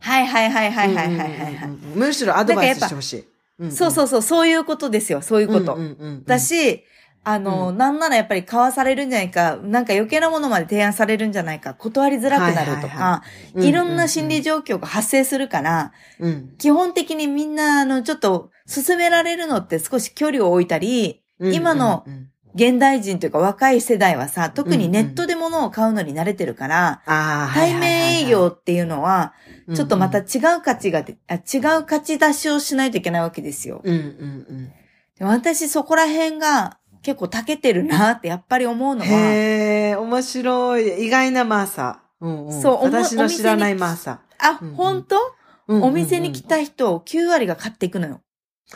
[0.00, 3.72] はいはいはいはいはいはい、はいむしろアドバイスしてほしい、うんうん。
[3.72, 5.22] そうそうそう、そういうことですよ。
[5.22, 5.74] そういうこと。
[5.74, 6.84] うんうんうんうん、だし、
[7.24, 13.22] あの、うなんならやっぱり買わされるんじゃないか、なんか余計なものまで提案されるんじゃないか、断りづらくなるとかは、
[13.56, 14.48] いろんな心理上。
[14.48, 16.54] 状況が発生するから、うん。
[16.58, 29.34] 基本的にみんな、あの、ちょっと、進められるのって少し距離を置いたり、うん今のうんうん現代人というか若い世代はさ、特にネットで物を買うのに慣れてるから、ああ、対面営業っていうのは、
[29.68, 33.80] 業ちょっとまた違う価値がで、あ違う価値出しをしないといけないわけですよ。
[33.84, 34.72] うんうん
[35.18, 38.98] で私そこら辺が結構長けてるなってやっぱり思ううん。
[38.98, 41.06] のは、へえ、面白い。
[41.06, 42.02] 意外なマーサ。
[42.20, 44.20] うんうん、そう私の知らないマーサ。
[44.38, 48.22] あ、うんうん本当、うんうんうんお店に来た人9割が買っていくのよ。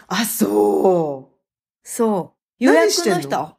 [0.08, 1.38] あ、そう。
[1.82, 2.64] そう。
[2.64, 3.56] 予約のの人は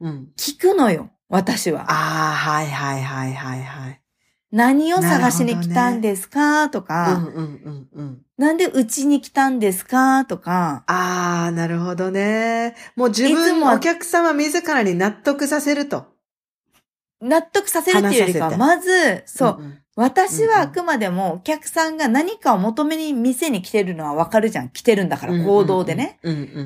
[0.00, 0.32] うん。
[0.38, 1.10] 聞くのよ。
[1.28, 1.82] 私は。
[1.90, 4.00] ああ、はいはいはいはいはい。
[4.52, 8.22] 何を探しに来たんですか、とうか、んうんうんうん。
[8.38, 10.24] なんでうちに来たんですか？
[10.24, 12.76] とか、ああ、なるほどね。
[12.94, 16.06] もう自分、もお客様自らに納得させると。
[17.20, 24.68] 納得させるっていうよりかまず、そう、んん私はあくまでもお客さんが何かを求めに店に来てるのはわかるじゃん。
[24.68, 26.18] 来てるんだから、行動でね。。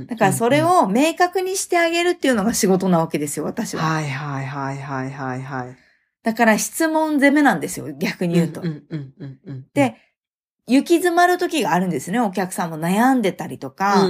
[0.08, 3.84] だからそれ、を明確にしてあげるっていうのが仕事なわけですよ、私は。
[3.84, 5.76] はいはいはいはいはいはい。
[6.22, 8.62] だから質問攻めなんですよ、逆に言うと。
[9.74, 9.96] で、
[10.66, 14.06] 行き詰まる時があるんですね、お客さんも悩んでたりとか、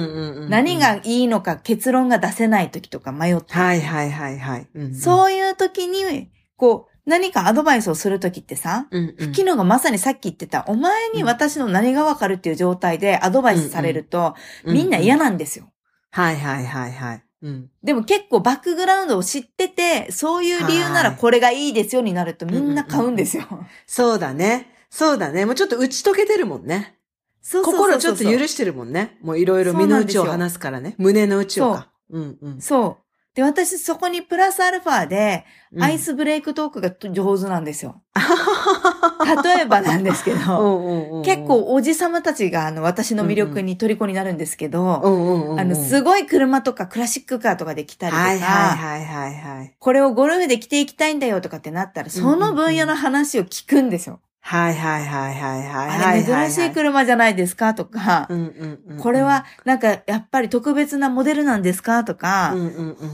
[0.49, 4.69] 何がいいのか結論が出せない時とか迷って、はいはいはいはい。
[4.75, 14.35] うんうんそういう時に、こう、何かアドバイスをする時ってさ、うんうん昨日がまさにさっき言ってた、お前に私の何がわかるっていう状態でアドバイスされると、
[14.67, 15.25] みんな嫌な。
[15.25, 15.71] なんですよ。
[16.11, 17.25] はいはいはいはい。
[17.43, 17.71] うん。
[17.83, 23.45] でも結構バックグラウンドを知ってて、そういう理由ならはいこれがいいですよになるとみんな買うんですよ。
[23.87, 24.75] そうだね。
[24.91, 25.47] そうだね。
[25.47, 26.97] もうちょっと打ち解けてるもんね。
[27.43, 29.19] そうそうそうそう心ちょっと許してるもんね。
[29.23, 30.95] もういろいろ身の内を話すからね。
[30.99, 31.91] 胸の内をか。
[32.11, 32.61] うんうん。
[32.61, 33.00] そう。
[33.35, 38.03] で、私そこにプラスアルファで、うんアイスブレイクトークが上手なんですよ。
[39.45, 49.77] 例えばなんですけど、結、構おじさまたちがあの私の魅力に虜になるんですけど、うんうんうんうん、あの、すごい車とかクラシックカーとかで来たりとか、はいはいはいはいはい。
[49.79, 54.19] これをゴルフで着ていきたいんだよとかってなったら、その分野の話を聞くんですよ。
[54.43, 56.21] はいはいはいはいはいあはい。
[56.21, 57.75] れ珍しい車じゃないですか？
[57.75, 58.27] とか。
[58.99, 62.05] これはなんかやっぱり特別なモデルなんですか？
[62.05, 62.55] とか、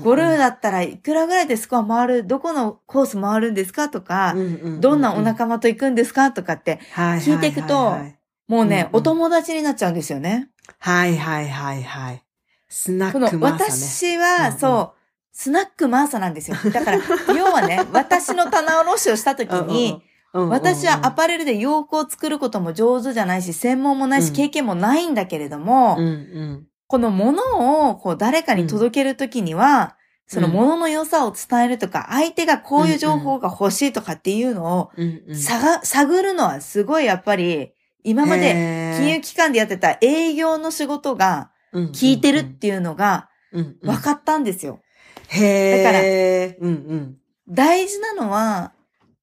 [0.03, 3.89] ゴルフだったらいくらぐらいでスコア回る、どこのコース回るんですか？
[3.89, 4.35] とか、
[4.81, 6.31] どんなお仲間と行くんですか？
[6.33, 7.85] とかって、聞いていくとはい。
[7.85, 8.17] はいはいはい
[8.49, 10.51] もうね、お友達になっちゃうんですよね。
[10.79, 12.23] はいはいはいはい。
[12.69, 13.71] スナックマーサね。
[13.71, 14.99] 私は、そう、
[15.33, 16.57] スナックマーサなんですよ。
[16.73, 16.99] だから、
[17.35, 20.01] 要はね、 私の棚卸しをした時に、
[20.37, 24.35] うんうんうん、私はアパレルで洋服を作ることも上手じゃないし、専門もないし、うん。
[24.35, 26.67] 経験もないんだけれども、うんうん。
[26.87, 29.97] このものをこう誰かに届けるときには、
[30.29, 34.91] そのものの良さを伝えるとか、相手がこういう情報が欲しいとかっていうのを、
[35.33, 37.73] 探、探るのはすごいやっぱり、
[38.03, 44.81] 今までで金融機関でやってた営業の仕事が効いてるっていうのが分分かったんですよ。
[45.29, 47.17] へだからーうんうん。
[47.49, 48.73] 大事なのは、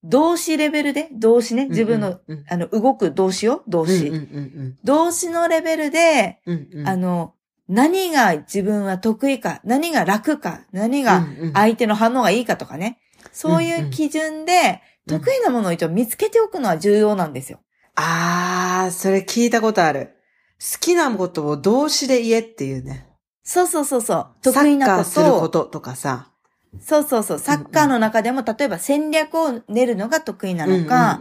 [0.04, 4.08] 動詞レベルで、動詞ね、自分の、うんうんあの、動く動詞よ、動詞。
[4.08, 7.34] うんうん動詞のレベルで、うんうん、あの、
[7.68, 12.98] 何が自分は得意か、何が楽か、何が相手の反応がいいかとかね。
[13.32, 14.56] そういう基準で、う
[14.90, 17.60] ん得意なものを一応見つけておくのは重要なんですよ。
[17.94, 20.16] あー、それ聞いたことある。
[20.58, 23.06] 好きなことを動詞で言えっていうね。
[23.42, 24.16] そうそうそうそう。
[24.42, 25.64] サッカー得意なこすることを。
[25.64, 26.30] ととかさ。
[26.80, 27.38] そうそうそう。
[27.38, 31.20] サッカーの中でも、例えば戦略を練るのが得意なのか、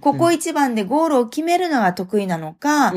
[0.00, 2.92] ここ一番でゴールを決めるのが得意なのか、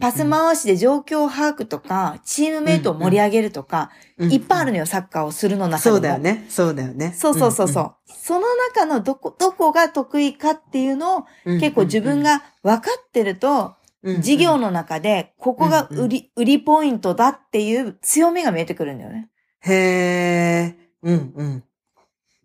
[0.00, 5.96] パス回しで状況を把握とか、チームメイトを盛り上げるとか、いっぱいあるのよ、サッカーをするの中でも。
[5.96, 6.46] そうだよね。
[6.48, 7.12] そうだよね。
[7.16, 7.94] そうそうそうそう。
[8.06, 11.24] その中のどこ、どこが得意かっていうのを。
[11.44, 13.74] 結構自分が分かってると、
[14.20, 19.28] 事業の中でここが売り、売りポイントだっていう強みが見えてくるんだよね。
[19.60, 20.79] へー。
[21.02, 21.58] うんうん。
[21.58, 21.62] っ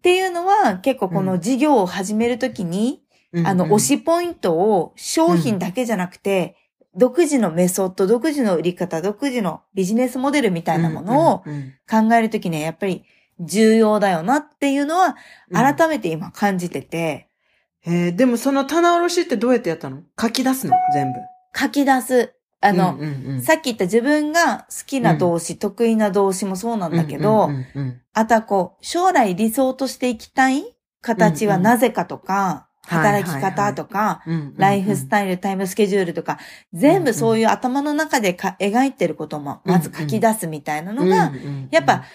[0.01, 3.47] ていうのは結構この事業を始めるときに、うん。
[3.47, 6.55] あの、推しポイントを商品だけじゃなくて、
[6.95, 13.03] 独自のメソッド、独自の売り方、独自のビジネスモデルみたいなものをうんうん考えるときにはやっぱり
[13.41, 15.17] 重要だよなっていうのは
[15.49, 15.75] うん。
[15.75, 17.27] 改めて今感じてて、
[17.81, 18.15] へー。
[18.15, 20.03] でもその棚卸しってどうやってやったの？
[20.19, 20.73] 書き出すの？
[20.93, 21.19] 全部。
[21.53, 22.34] 書き出す。
[22.61, 23.41] あの、うんうんうん。
[23.41, 30.63] さっき言った自分が好きな動詞、得意な動詞もそうなんだけど、うんうんうんあとはこう、将来理想としていきたい
[31.01, 36.39] 形はなぜかとか、働き方とか、うんうんうんライフスタイル、タイムスケジュールとか、
[36.71, 41.33] 全部そういう頭の中でか描いてることも、まず書き出すみたいなのが、、
[41.71, 42.05] やっぱ、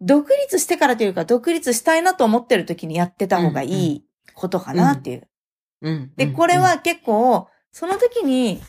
[0.00, 5.28] 独立してからというか、独立したいなと思ってる時にやってた方がいいことかなっていう。
[5.82, 6.12] うん。
[6.16, 8.60] で、これは結構、その時に、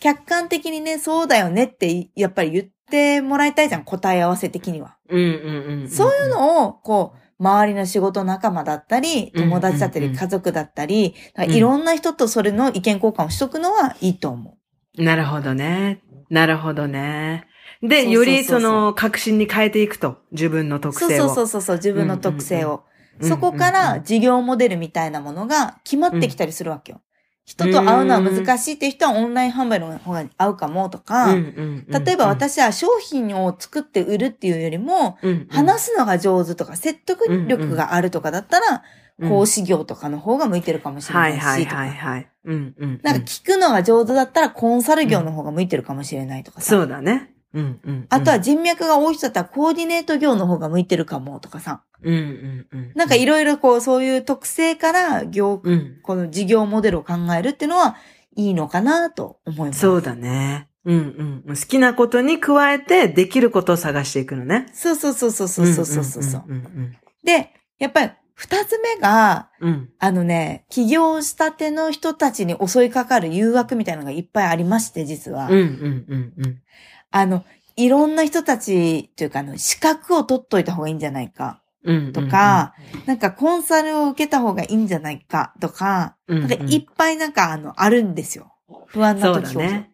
[0.00, 4.96] 客観的にね、そうだよねって、やっぱり言ってもらいたいじゃん、答え合わせ的には。
[5.08, 5.88] うん、うん、うんうん。
[5.88, 14.56] そういうのを、こう、周りの仕事仲間だったり、うん友達だったり、家族だったり、いろんな人とそれの意見交換をしとくのはいいと思
[14.96, 16.00] なるほどね。
[16.30, 17.46] なるほどね。
[17.82, 20.18] で、よりその、確信に変えていくと。
[20.32, 20.80] 自分のう。
[20.80, 21.28] 特性を。
[21.28, 22.82] そうそうそうそう、自分の特性を。
[23.22, 27.00] そこから事業モデルみたいなものが決まってきたりするわけよ。
[27.48, 35.16] 人と会うのは難しいっていう人はオンライン販売の方が合うかもとか、例えば、私は商品を作って売るっていうよりも、
[35.48, 38.80] 話すのが上手とか説得力があるとかだったら、うん
[39.20, 42.30] 講師業とかの方が向いてるかもしれはないいし、はいはいはい。
[42.44, 43.00] うんうん。
[43.02, 46.70] なんか聞くのが上手だったらコンサル業の方が向いてるかもしれないとかさ。
[46.70, 47.32] そうだね。
[47.54, 48.06] うんうん。
[48.10, 51.82] あとは、人脈が多い人だったらコーディネート業の方が向いてるかもとかさ。
[52.02, 52.92] うんうんうん。
[52.94, 56.00] なんかいろいろこうそういう特性から業、うん。
[56.02, 57.96] この事業モデルを考えるっていうのは
[58.36, 59.80] いいのかなと思います。
[59.80, 60.68] そうだね。
[60.84, 61.56] うんうん。
[61.56, 64.66] 好きなことに加えて、できることを探していくのね。
[64.72, 66.44] そうそうそうそうそうそうそうそう。
[66.46, 69.68] うんうんで、やっぱり二つ目が、うん。
[69.68, 69.88] うん。
[69.98, 75.48] あのね、起業したての人たちに襲いかかる誘惑みたいなのがいっぱいありまして、実は。
[75.48, 76.62] うんうんうんうん。
[77.10, 77.44] あの、
[77.76, 81.62] いろんな人たちというか、あの、資格を取っといた方がいいんじゃないか。
[81.84, 82.12] うん。
[82.12, 82.74] とか、
[83.06, 88.52] なんかコンサルを受けた方がいいんじゃないかとか、うんうん、なんかいっぱいなんかあの、あるんですよ。
[88.86, 89.90] 不安なそう時だね。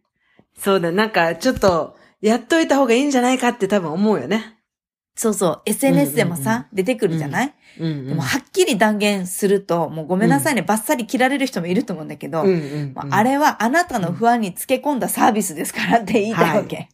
[0.58, 4.54] そうだ、なんかちょっと、やっといた方がいいんじゃないかって多分思うよね。
[5.16, 5.62] そうそう。
[5.66, 8.06] SNS でもさ、出てくるじゃない、うんうん。
[8.08, 12.44] でも、はっきり断言すると、もうごめんなさいね、バッサリ切られる人もいると思うんだけど、
[12.96, 16.88] ああれはあなたの不安につけ込んだサービスですからって言いたいわけ。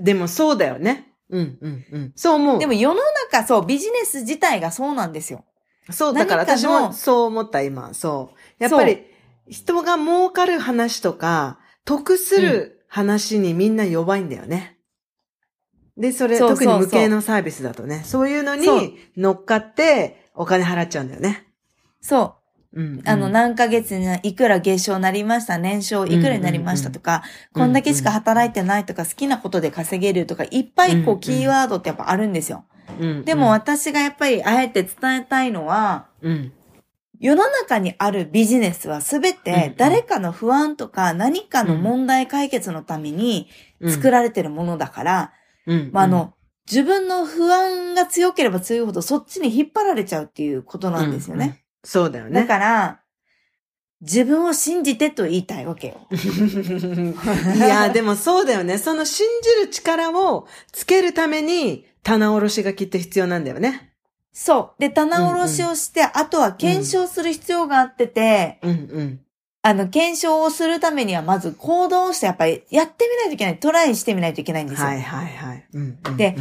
[0.00, 1.14] でもそうだよね。
[1.28, 2.12] うんうんうん。
[2.16, 2.58] そう思う。
[2.58, 5.44] でも世の中、そう、ビジネス自体がそうなんですよ。
[5.90, 8.62] そう、だから私もそう思った今、そう。
[8.62, 9.04] やっぱり、
[9.48, 14.78] 人が儲かる話とか、得する話にみんな弱いんだよね。
[15.96, 21.46] で、それ、そうそうそう特に無形のサービスだとね、そういうのに乗っかってお金払っちゃうんだよね。
[22.00, 22.39] そう。
[22.72, 27.22] うん、あの、何ヶ月にいくら月賞なりました、年賞いくらになりましたとか、
[27.54, 31.08] うんうんこんだけしか働いてないとか、好きなことで稼げるとか、いっぱいこうん。
[31.08, 32.64] うんう、キーワードってやっぱあるんですよ。
[33.00, 33.24] うん。
[33.24, 36.52] でも、私がやっぱりあえて伝えたいのは、うん、
[37.18, 39.42] 世の中にあるビジネスはすべうんうん。
[39.42, 43.48] て誰かの不安とか何かの問題解決のために
[43.86, 45.32] 作られてるものだから、
[45.66, 46.34] うん、まあ、あの、
[46.70, 51.64] 自分の不安が強ければ強いほどそっちに引っ張られちゃうっていうことなんですよね。
[51.80, 52.42] うんうんそうだよね。
[52.42, 53.00] だから、
[54.02, 56.06] 自分を信じてと言いたいわけよ。
[56.12, 58.78] いや、でもそうだよね。
[58.78, 63.92] その信じる力をつけるために、棚卸しがきっと必要なんだよね。
[64.32, 64.80] そう。
[64.80, 69.20] で、棚卸しをして、あとは検証する必要があってて、うんうん。
[69.62, 73.60] あの、検証をするためにはまず行動をして、やっぱりやってみないといけない。
[73.60, 74.86] トライしてみないといけないんですよ。
[74.86, 75.66] はいはいはい。
[75.74, 76.36] うんうんで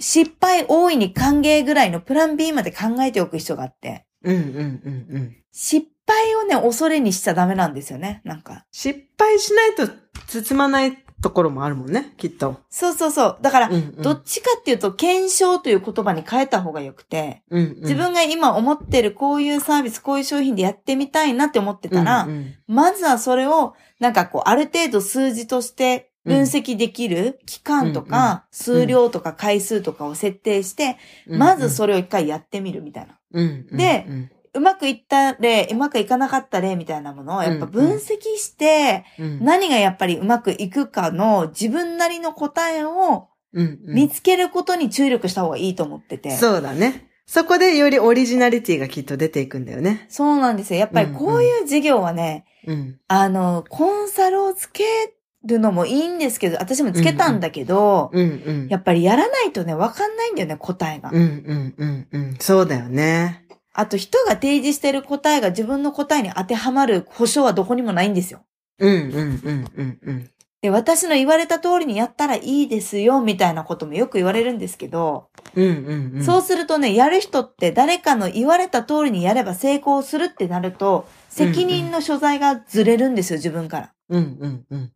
[0.00, 5.36] 失敗大いに歓迎ぐらいのプラン B まで考えておく必要があって、うんうんうんうん。
[5.52, 8.20] 失敗をね、恐れにしちゃダメなんですよね。
[8.24, 8.64] なんか。
[8.70, 9.88] 失敗しないと
[10.26, 12.60] 包まないところもあるもんね、きっと。
[12.68, 13.38] そうそうそう。
[13.40, 30.96] だから、うんうんどっちかっていうと、検証という言葉に変えた方がよくて、うんうん自分が今思ってるこういうサービス、こういう商品でやってみたいなって思ってたら、うんうんまずはそれを、なんかこう、ある程度数字として分析できる期間とか、数量とか回数とかを設定して、
[31.28, 33.18] うんまずそれを一回やってみるみたいな。
[33.32, 46.32] うんうんでうんうまくいった例、うまくいかなかった例みたいなものをやっぱ分析して、うん何がやっぱりうまくいくかの自分なりの答えをうんうん見つけることに注力した方がいいと思ってて。
[46.32, 47.08] そうだね。
[47.26, 50.06] そこでよりオリジナリティがきっと出ていくんだよね。
[50.10, 50.80] そうなんですよ。
[50.80, 53.00] やっぱりこういう事業はね、うん。
[53.08, 54.84] あの、コンサルをつけ
[55.44, 58.68] るのもいいんですけど、私もつけたんだけど、うんうん。
[58.68, 61.10] やっぱりやらないとね、わかんないんだよね、答えが。
[61.12, 62.36] うんうんうんうん。
[62.38, 63.44] そうだよね。
[63.74, 68.44] あと、人が提示してる答えが自分の答えに当てはまる保証はどこにもないんですよ。
[68.78, 70.30] うんうんうんうんうん。
[70.60, 76.24] で、私の言われた通りにやったらいいですよ、みたいなこともよく言われるんですけど、うんうんうん。
[76.24, 83.92] そうするとね、やる人って誰かの言われた通りにやれば成功するってなると、責任の所在がずれるんですよ、自分から。
[84.08, 84.92] うんうんうん。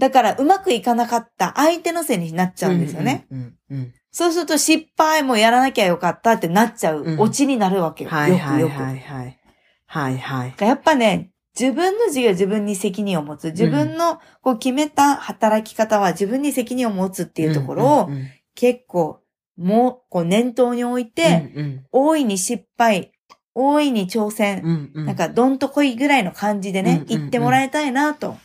[0.00, 3.26] だから、うまくいかなかった相手のせいになっちゃうんですよね。
[3.30, 3.38] うん
[3.70, 3.94] うんうん。
[4.10, 8.10] そうすると失敗もやらなきゃよかったってなっちゃううんオチになるわけよ。
[8.10, 8.64] はいはい。
[8.64, 9.38] はいはい。
[9.86, 10.54] はいはい。
[10.58, 13.50] やっぱね、自分の事業自分に責任を持つ。
[13.50, 18.10] 自分のこう決めた働き方は自分に責任を持つっていうところを
[18.54, 19.20] 結構
[19.60, 23.12] もう、こう念頭に置いて、うん大いに失敗、
[23.54, 28.38] 大いに挑戦、うんうんなんかどんとこいぐらいの感じでね、言ってもらいたいなと。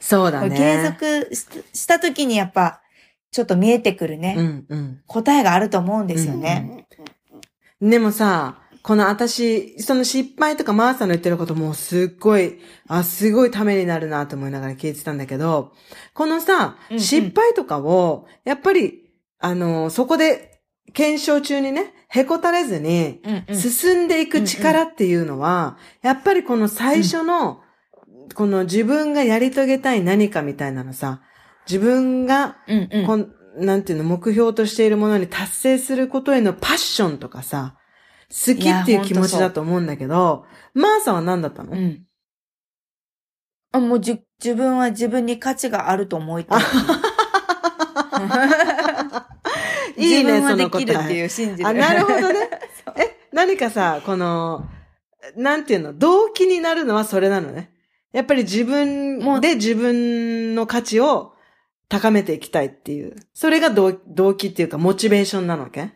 [0.00, 0.56] そうだね。
[0.56, 1.46] 継続し
[1.82, 2.80] した時にやっぱ、
[3.30, 5.00] ちょっと見えてくるね、うんうん。
[5.06, 6.86] 答えがあると思うんですよね。
[7.80, 15.72] でもさ、この私、その失敗とかマーサの言ってることもすっごい、あ、すごいためになるなと思いながら聞いてたんだけど、
[16.14, 27.60] このさ、うんうん失敗とかを、やっぱり、あの、そこで検証中にね、へこたれずに、うんうん進んでいく力っていうのは、やっぱりこの最初の、
[28.34, 31.20] この自分がやり遂げたい何かみたいなのさ、
[31.68, 37.74] 自分がうんうんこんなんていうの、目標としているものに達成することへのパッションとかさ、
[38.30, 42.04] 好きっていう気持ちだと思うんだけど、マーサは何だったの、うん。
[43.72, 46.62] あ、もうじ、自分は自分に価値があると思いたい。
[49.96, 51.24] いいね、自分はでその答きるっていえ。
[51.24, 51.68] う信じる。
[51.68, 52.48] あ、なるほどね。
[52.96, 54.64] え、何かさ、この、
[55.36, 57.72] なんていうの、動機になるのはそれなのね。
[58.12, 61.34] やっぱり自分で自分の価値を
[61.88, 63.16] 高めていきたいっていう。
[63.34, 65.92] それが動動機っていうか、モチベーションなのけ？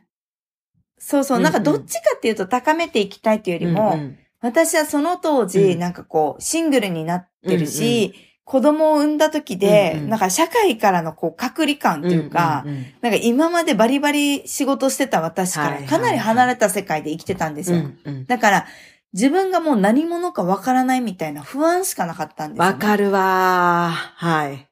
[0.99, 1.41] そうそう。
[1.41, 4.19] なんかどっちかっていうと高めていきたいっていうよりも、うんうん。
[4.41, 5.79] 私はその当時、うん。
[5.79, 10.09] なんかこう、シングルになってるし、子供を産んだ時で、うんうん。
[10.11, 15.91] なんか社会からのこう、隔離感というか、うんうんなんか今までバリバリ仕事してた私かはいはいはい。
[15.91, 17.79] らかなり離れた世界で生きてたんですよ。
[17.79, 18.27] うんうん。
[18.27, 18.67] だから、
[19.15, 24.27] 自分がもう何者かわからないみたいな不安しかなかったんですよ、わかるわー。
[24.27, 24.69] はい。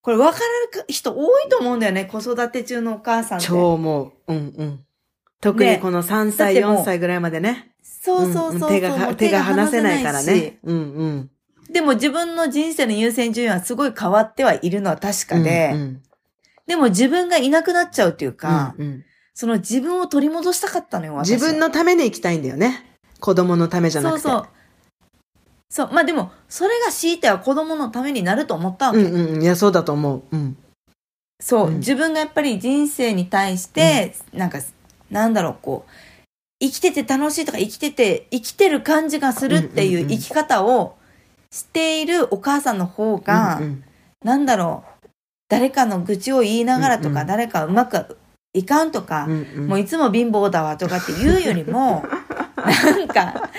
[0.00, 3.46] これわかる人多いと思うんだよね、子育て中のお母さんって。
[3.46, 4.12] 超思う。
[4.26, 4.80] うんうん。
[5.40, 7.74] 特にこの3歳、だってもう4歳ぐらいまでね。
[7.82, 10.58] そうそうそうそう、ん手が手が離せないからしね。
[10.62, 11.30] うんうん。
[11.70, 16.02] でも自分の人生の優先順位はすごい変わってはいるのは確かで、うんうん
[16.66, 19.04] でも自分がいなくなっちゃうっていうか、うんうん
[19.36, 22.93] その自分を取り戻したかったのよ、私は自分のために生きたいんだよね。
[23.24, 24.20] 子供のためじゃなくて。
[24.20, 24.48] そうそう。
[25.70, 25.92] そう。
[25.94, 28.98] まあでも、それが強いては子供のためになると思ったわけ。
[28.98, 29.42] うんうんうん。
[29.42, 30.22] いや、そうだと思う。
[30.30, 30.58] うん。
[31.40, 34.58] そう、うん自分がやっぱり人生に対して、なんか、
[35.10, 35.90] なんだろう、こう、
[36.60, 40.98] 生きてて楽しいとか生きてて、生きてる感じがするっていううんうんうん生き方を
[41.50, 43.84] しているお母さんの方が、うんうん
[44.22, 45.08] なんだろう、
[45.48, 48.18] 誰かの愚痴を言いながらとか、うんうん誰かうまく
[48.52, 52.04] いかんとか、うんうんもういつも貧乏だわとかって言うよりも、
[52.64, 53.50] なんか、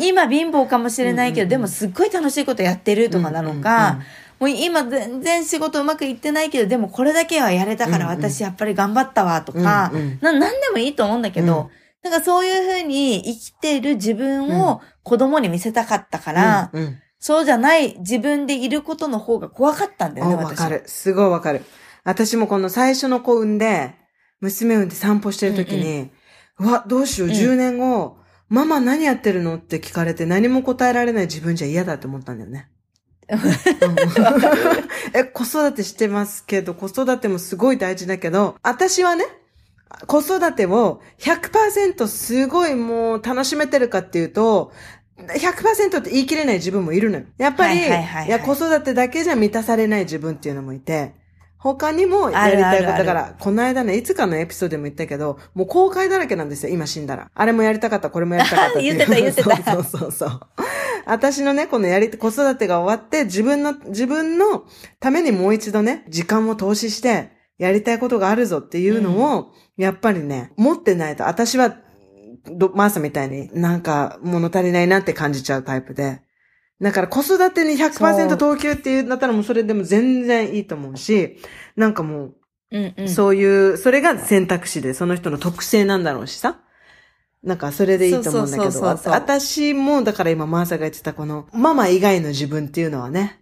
[0.00, 1.48] 今貧乏かもしれないけど、うんうんうん。
[1.50, 4.00] でもすっごい楽しいことやってるとかなのか、
[4.38, 8.24] もう今全然仕事うまくいってないけど、でもこれだけはやれたからうんうん。
[8.24, 10.18] 私やっぱり頑張ったわとか、うんうん。
[10.20, 11.70] な、なんでもいいと思うんだけど、
[12.04, 12.10] うん。
[12.10, 16.98] なんかそういうふうに生きてる自分を子供に見せたかったから、うんうん。
[17.18, 20.56] そうじゃない自分でいることの方が怖かったんだよね、あわ私。
[20.56, 20.82] かる。
[20.86, 21.62] すごいわかる。
[22.02, 23.94] 私もこの最初の子産んで、
[24.40, 26.10] 娘産んで散歩してる時に、う
[26.60, 32.68] わ、どうしよう、うん10年後、ママ何やってるのって聞かれて何も答えられない自分じゃ嫌だって思ったんだよね。
[33.28, 33.38] うん
[35.14, 39.24] え、子育てしてますけど、子育てもすごい大事だけど、私はね、
[40.06, 44.72] 子育てを100%すごいもう楽しめてるかっていうと、
[45.16, 47.24] 100%って言い切れない自分もいるのよ。
[47.38, 51.14] やっぱり、はいはいはいはいいや、子育てだけじゃ満たされない自分っていうのもいて、
[51.62, 52.98] 他にもやありたいこと。
[52.98, 57.30] だから、この間ね、いつかのエピソードでも言ったけど、もう後悔だらけなんですよ、今死んだら。
[57.34, 58.80] あれもやりたかった、これもやりたかったっ。
[58.82, 60.40] 言ってた言ってたそうそうそうそう。
[61.04, 64.64] 私のね、このやり、子育てが終わって、自分の、自分の
[65.00, 71.76] ためにもう一度ね、時間を投資して、やりたいことがあるぞっていうのを、やっぱりね、持ってないと、私は、
[72.46, 76.22] どマーサみたいになんか物足りないなって感じちゃうタイプで。
[76.80, 81.38] だから子育てに100%投球っていうんだったらもうそれでも全然いいと思うし、
[81.76, 82.30] なんかも
[82.70, 83.04] うんうん。
[83.06, 86.60] う、そういう、それが選択肢で、その人の特性なんだろうしさ。
[87.42, 93.40] なんかそれでいいと思うんだけど、私もだから今マーサが言ってたこの、ママ以外の自分っていうのはね、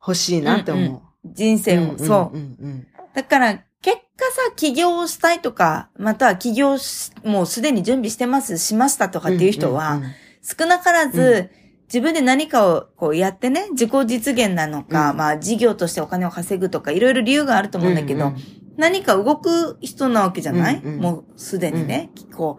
[0.00, 1.28] 欲しいなって思う。
[1.30, 2.36] 人生を、そう。
[2.36, 10.10] うんうんだから、結果さ、起業をしたいとか、または起業し、もうすでに準備してます、しましたとかっていう人は、んんん
[10.42, 11.48] 少なからず、
[11.86, 15.16] 自分で何かをこうやってね、自己実現なのか、うん。
[15.16, 18.40] まあ事業としてお金を稼ぐとか、いろいろ理由があると思うんだけど、うんうん
[18.76, 21.00] 何か動く人なわけじゃない、うんうん。
[21.00, 22.58] もうすでにね、こ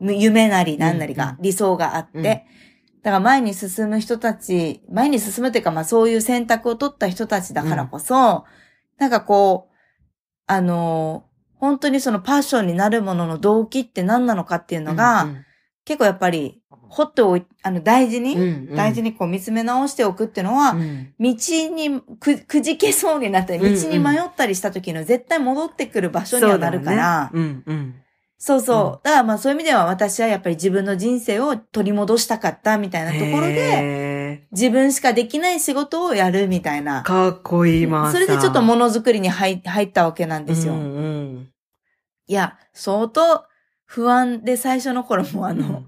[0.00, 2.24] う、夢なり何なりが、うん理想があって、うん
[3.02, 8.44] だから前に進む人たち、前に進むというか、まあそういう選択を取った人たちだからこそ、
[8.98, 9.74] なんかこう、
[10.46, 15.44] あの、本当にそのパッションになるものの動機って何なのかっていうのが、うんうん
[15.84, 18.76] 結構やっぱり、ほっておい、あの、大事に、うんうん。
[18.76, 21.14] 大事にこう見つめ直しておくっていうのは、うん。
[21.18, 21.34] 道
[21.74, 27.94] にく、くじけそうになったり、道に迷ったりした時の絶対戻ってくる場所にはなるから、そううんうん。
[28.38, 28.86] そうそう。
[28.86, 28.92] うん。
[29.02, 37.02] だからまあそういう意味では私はやっぱり自分の人生を取り戻したかったみたいなところで、で、自分しかできない仕事をやるみたいな。
[37.02, 40.74] かっこいい、まあそれでちょっとものづくりに入入ったわけなんですよ。
[40.74, 41.48] うんうん。
[42.26, 43.44] いや、相当
[43.94, 45.84] 不安で最初の頃もあの、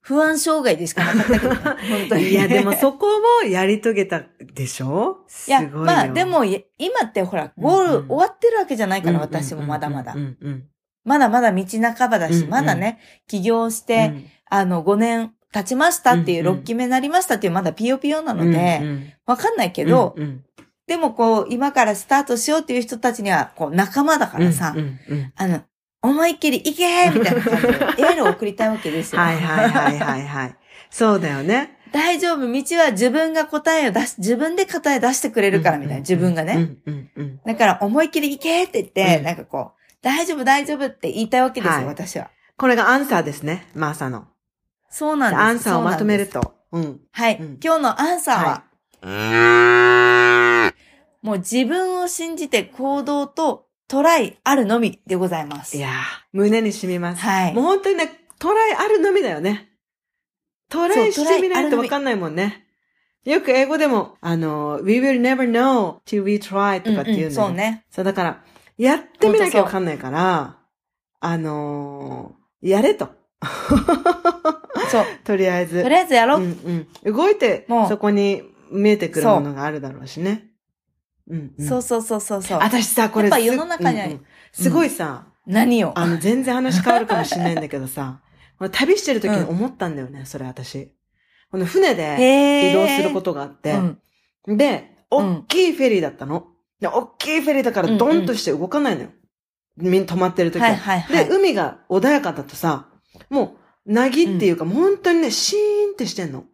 [0.00, 2.28] 不安障害でしかなかったけどね、本当に。
[2.28, 3.06] いや、でもそこ
[3.42, 4.22] もやり遂げた
[4.54, 5.24] でしょ？
[5.26, 5.62] すいや。
[5.68, 10.12] まあでも、い今ってほら、ゴールうんうん終わってるわけじゃないから、うんうんうんうん、私もまだまだ。
[10.14, 10.18] う。
[10.18, 10.68] んうん。
[11.04, 12.50] まだまだ道半ばだし、うんうん。
[12.50, 14.24] まだね、起業しうて、ん。
[14.48, 19.12] あの、5年経ちましたっていう、うんうん6期目になりましたっていう、まだピヨピヨなのうんで、うん。
[19.26, 20.44] わかんないけど、うんうん。
[20.86, 24.82] でもこう、今からスタートしようっていう人たちには、こう、仲間だからさ、うんう
[25.14, 25.32] んうん。
[25.34, 25.62] あの、
[26.02, 27.72] 思いっきり行けーみたいな感じで、
[28.02, 29.20] エールを送りたいわけですよ。
[29.20, 30.56] はいはいはいはいはい。
[30.90, 31.78] そうだよね。
[31.92, 32.46] 大丈夫、道
[32.76, 36.76] は自分が答えを出し、自分で答え出してくれるからみたいな、自分がね。
[37.46, 42.30] だから思いっきり行けって言って、うんなんかこう、大丈夫大丈夫って言いたいわけですよ、はい私は。
[42.56, 44.26] これがアンサーですね、マーサの。
[44.90, 45.40] そうなんです。
[45.40, 46.26] アンサーをまとめる。
[46.28, 46.54] と。
[46.72, 47.00] うん。
[47.12, 48.62] はい、うん今日のアンサーは、
[49.02, 50.72] は
[51.22, 55.76] もう自分を信じて行動とトライあるのみでございます。
[55.78, 55.92] いやー、
[56.32, 57.22] 胸に染みます。
[57.22, 59.70] はいもう本当にね、トライあるのみだよね。
[60.68, 62.66] トライしてみないとわかんないもんね。
[63.24, 67.84] よく英語でも、あの、we will never know till we try とかって言うんだよ、んんそうね。
[67.90, 68.44] そう、だから、
[68.76, 70.58] やってみなきゃわかんないから、
[71.20, 73.08] あのーやれと。
[74.90, 75.04] そう。
[75.24, 75.82] とりあえず。
[75.82, 76.40] とりあえずやろう。
[76.42, 77.14] うんうん。
[77.14, 80.48] 動いても、うそこに見えてくるものがあるだろうしね。
[81.28, 81.66] うん、うん。
[81.66, 82.58] そうそうそうそうそう。
[82.58, 85.98] 私さ、これすやっぱ世の中にはうんうんすごいさ、何を？
[85.98, 88.20] あの、全然話変わるかもしれないんだけどさ、
[88.72, 90.92] 旅してる時に思ったんだよね、それ私。
[91.50, 93.72] この船でへ移動することとがあって、
[94.46, 94.56] うん。
[94.56, 96.48] で、うん大きいフェリーだったの。
[96.80, 99.08] で、大きいフェリーだからドンとして動かないのよ。
[99.78, 100.68] みんな止まってる時は。
[100.68, 101.24] はいはいはい。
[101.24, 102.88] で、海が穏やかだとさ、
[103.30, 103.56] も
[103.86, 106.44] う、なぎっていうか、本当にね、シーンってしてんの。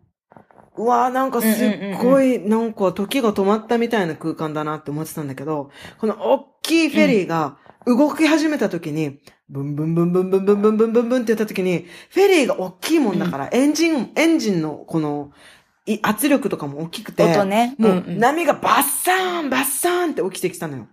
[0.77, 15.31] うわーなんかすっごい、なんか時が止まったみたいな空間だなって思ってたんだけど、この大きいフェリーが動き始めた時に、ブンブンブンブンブンブンブンブンブンブンって言った時に、フェリーが大きいもんだから、エンジン、エンジンのこの、
[15.87, 17.77] い圧力とかも大きくて、音ね。
[17.79, 20.89] もう、波がバッサーンバッサーンって起きてきたのよ。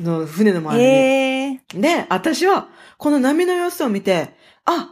[0.00, 0.90] の船の周りに。
[0.90, 1.60] へえ。
[1.74, 2.68] で、私は、
[2.98, 4.90] この波の様子を見て、あ、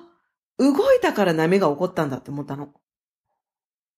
[0.59, 2.70] 動いたから波が起こったんだって思ったの。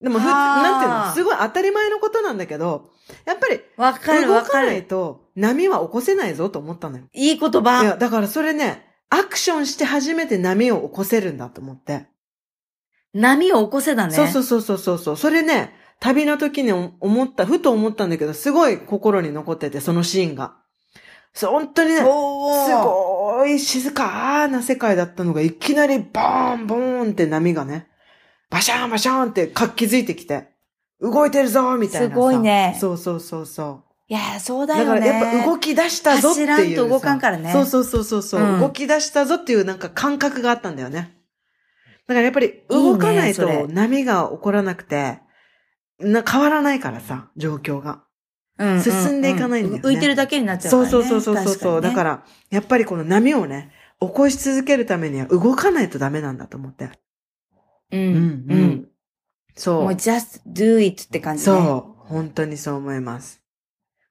[0.01, 2.90] でもなんていうの、すごい当たり前のことなんだけど、
[3.24, 4.86] やっぱり、わかる動かない。
[4.86, 7.05] と波は起こせないぞと思ったのよ。
[7.12, 7.96] いい言いや、葉。
[7.96, 12.07] だからそれね、アクションして初めて波を起こせるんだと思って。
[13.14, 14.14] 波を起こせだね。
[14.14, 15.16] そうそうそうそうそうそう。
[15.16, 20.57] それね、旅の時に思った、ふと思ったんだけど、すごい心に残ってて、そのシーンが。
[21.32, 27.88] そう、本当にね、すごい静かな世界だったのが、いきなりボーン、ボーンって波がね、
[28.51, 30.49] バシャーン、バシャーンって活気づいてきて、
[31.01, 32.14] 動いてるぞみたいなさ。
[32.14, 34.66] すごいねそうそうそうそいや、そうう。
[34.66, 35.26] だからだよね。
[35.34, 36.57] やっぱ動き出したぞっていうさ。
[36.57, 41.14] 走らんと動かんからねそうそうそうそうそう、うん動き出したぞっていうなんか感覚があったんだよね。
[42.07, 45.20] だからやっぱり動かないと波が起こらなくて、
[46.01, 47.90] な変わらないからさ、状況が。
[47.90, 50.90] うんうんうん進んでいかないんだよね浮いてるだけになっちゃうからね。
[50.90, 53.70] そうそうそうそうそうそう、だ確から、やっぱりこの波をね、
[54.01, 56.90] 起こし続けるためには動かないとダメなんだと思って。
[57.91, 58.07] にね。
[58.07, 58.51] ううんん。
[58.51, 58.89] うん。
[59.55, 59.82] そう。
[59.84, 61.45] もう just do it って感じね。
[61.45, 62.07] そう。
[62.09, 63.41] 本当にそう思います。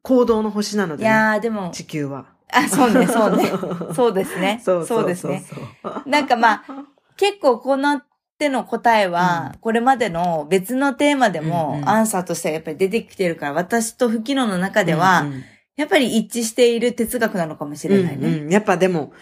[0.04, 2.26] 行動の星なのいで、ね、やー、でも、地球は。
[2.52, 3.44] あ、そうね、そうね。
[3.94, 4.62] そうですね。
[4.64, 5.44] そうそうですね。
[5.84, 6.10] そう。
[6.10, 6.86] なんかまあ、
[7.18, 8.02] 結構この
[8.38, 15.44] 手の答えは、これまでの別のテーマでうんもうんアンサーとしてやっぱり出てきてるから、私と吹き野の中では、うんうん
[15.78, 18.28] やっぱり一致している哲学なのかもしれないね。
[18.28, 19.14] うんうんやっぱでも、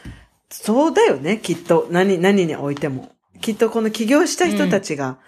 [0.49, 1.89] そうだよね、きっと。
[1.91, 3.09] 何、何においても。
[3.45, 5.19] きっとこの起業した人たちが、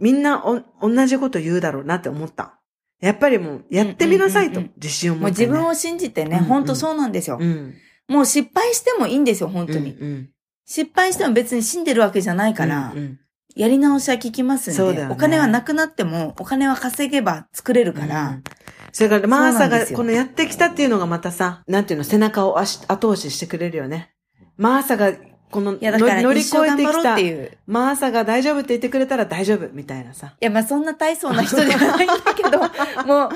[0.00, 2.58] みんなお同じこと言うだろうなって思った。
[3.00, 5.46] やっぱりもう、やってみなさいと自信を持もうって、ね。
[5.46, 7.38] 自分を信じてね、うんうん本当そうなんですよ。
[7.40, 7.74] うん。
[8.08, 9.92] もう失敗してもいいんですよ、本当に。
[9.92, 10.30] うんうん
[10.66, 13.20] 失敗しても別に死んでるわけじゃないから、うんうん
[13.56, 18.44] やり直しは効きますんで、そうだよねお金はなくなっても、お金は稼げば作れるから、うん
[18.92, 24.12] それから、マーサがこのやってきたっていうのがまたさ、なんていうの、背中を足後押ししてくれるよね。
[24.56, 25.12] マーサが、
[25.50, 27.46] このいや、だから乗り越えてきたっていう。
[27.46, 30.34] いマーサが大丈夫って言ってくれたら大丈夫みたいなさ。
[30.40, 32.58] や、まあそんな大層な人じゃないんだけど、
[33.06, 33.30] もう、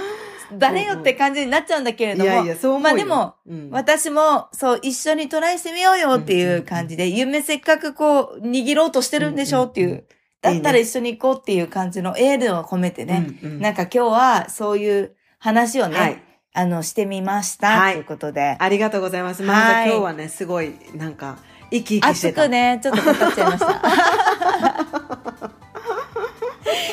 [0.58, 2.24] 誰よって感じになっちゃうんだけれども。
[2.24, 2.82] いやいや、そう思うよ。
[2.82, 9.88] まあでも、うん、私も、そう、一緒にトライしてみようよっていう感じで、夢せっかくこう、握ろうとしてるんでしょうっていう。
[9.88, 10.04] うんうん
[10.44, 13.24] だったら一緒に行こうっていう感じのエールを込めてね。
[13.42, 16.22] うんうんなんか今日はそういう話をね、はい
[16.56, 17.80] あの、してみました。
[17.80, 18.56] はいということで。
[18.60, 19.42] ありがとうございます。
[19.42, 21.38] まずはい今日はね、すごい、なんか、
[21.78, 22.42] 生き生きしてた。
[22.42, 23.80] 熱くね、ちょっとかかっちゃいました。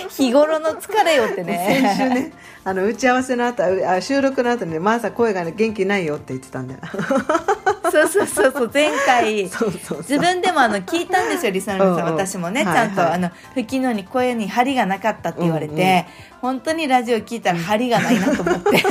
[0.09, 1.95] 日頃の疲れよってね。
[1.97, 6.79] 先週ね、あの、打ち合わせの後、あ収録の後にね、マーサ声がね、元気ないよって言ってたんだよ。
[7.91, 9.97] そうそうそうそう、前回、 そうそうそう。
[9.99, 12.07] 自分でもあの聞いたんですよ、リスナーの皆さん。
[12.07, 16.05] うんうん私もね、はいちゃんと、はいあの、吹きのに声に張りがなかったって言われて、うんうん
[16.41, 18.71] 本当にラジオ聞いたら張りがないなと思って、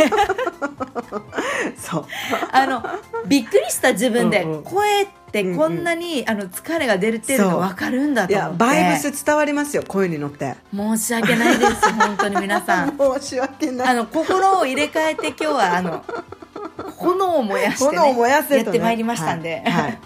[1.79, 2.07] そう。
[2.53, 2.83] あの、
[3.27, 8.57] びっくりした自分で、うんうん声ってこんなに、あの疲れが出るっていうのがわかるんだと思って。
[8.57, 10.57] バイブス伝わりますよ、声に乗って。
[10.75, 12.99] 申し訳ないです、本当に皆さん。
[12.99, 13.89] 申し訳ない。
[13.89, 16.05] あの、心を入れ替えて今日は、あの、
[16.99, 18.17] 炎を燃やして、ね、
[18.57, 19.63] やってまいりましたんで。
[19.65, 19.83] はい。
[19.83, 19.99] はい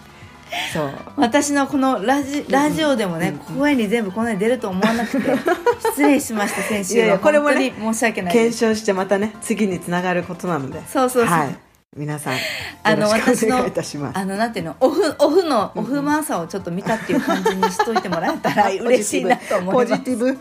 [0.73, 0.91] そう。
[1.17, 5.31] 私のこのラジラジオでもね、声に全部こんなに出ると思わなくて
[5.91, 10.81] 失礼しました先週はいやいやこれもね申し訳ない検証してまたね、次につながることなので。
[10.89, 11.57] そうそうそうはい。
[11.97, 12.35] 皆さん、
[12.83, 13.65] あの私の。
[14.15, 20.39] あのなんていうのオフオフのオフマーサをちょっと見たっていう感じにしといてもらえたら 嬉しいなと思いますポジティブ。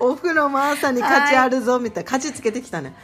[0.00, 2.10] オフ のマーサに価値あるぞ、みたいな。
[2.10, 2.94] 価値つけてきたね。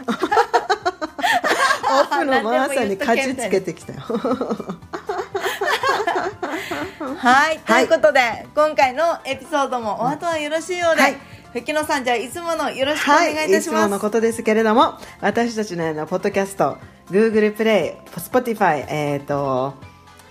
[1.88, 4.00] オフのマーサに価値つけてきたよ。
[7.18, 7.84] はい、とはい。
[7.84, 11.16] いうことで今回のエピソードもお後はよろしいようで、はい。
[11.52, 13.88] 吹野さんじゃあいつものよろしくおはい、願いいたします、い。
[13.88, 16.76] つものことですけれども、私たちのようなポッドキャスト、
[17.10, 19.74] Google Play、Spotify、えっ、と、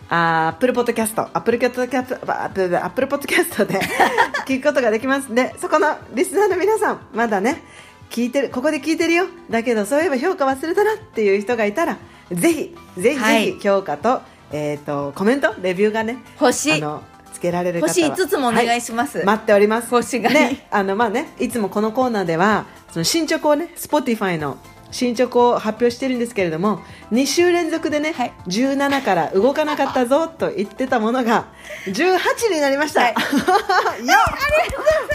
[0.07, 3.79] アップルポッドキャスト、アップルポッドキャスト、アップルアップルポッドキャストで
[4.45, 5.31] 聞くことができます。
[5.31, 7.63] んで、そこのリスナーの皆さん、まだね、
[8.09, 9.25] 聞いてる、ここで聞いてるよ。
[9.49, 11.97] だけど、そういえば評価忘れたなっていう人がいたら、
[12.31, 13.45] ぜひ、ぜひはい。
[13.45, 17.03] ぜひ評価と、えっ、と、コメント、レビューがね、星あの、
[17.33, 17.87] つけられる方は。
[17.89, 19.89] 星5つもお願いします、待っております。
[19.89, 24.57] 星がね、あのまあね、いつもこのコーナーではその進捗をね、Spotify の
[24.91, 26.79] 進捗を発表してるんですけれども、
[27.11, 28.33] 2週連続でね、はい。
[28.47, 31.47] 17から動かなかったぞと言ってたものが
[31.87, 33.01] 18になりました。
[33.01, 33.13] はい。
[34.07, 34.15] よ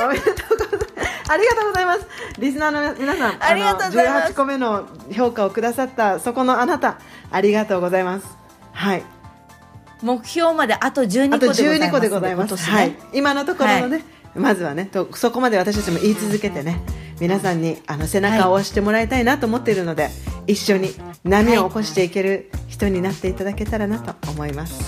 [0.03, 0.90] っおめでとうございます。
[1.31, 2.07] ありがとうございます。
[2.39, 6.99] リスナーの皆さん、ありがとうございます18個目の評価をくださったそこのあなた、
[7.31, 8.27] ありがとうございます。
[8.73, 9.05] はい。
[10.03, 12.49] 目標まであと12あと個でございます12個でございます。
[12.49, 12.97] 今年ねはい。
[13.13, 14.05] 今のところのね、
[14.35, 16.81] まずはねと、そこまで私たちも言い続けてね、
[17.21, 20.11] 皆さんにあの背中を押してもらいたいなと思っているので、
[20.49, 20.91] 一緒に
[21.23, 24.83] 波を起こしていける人になっていただけたらなと思います。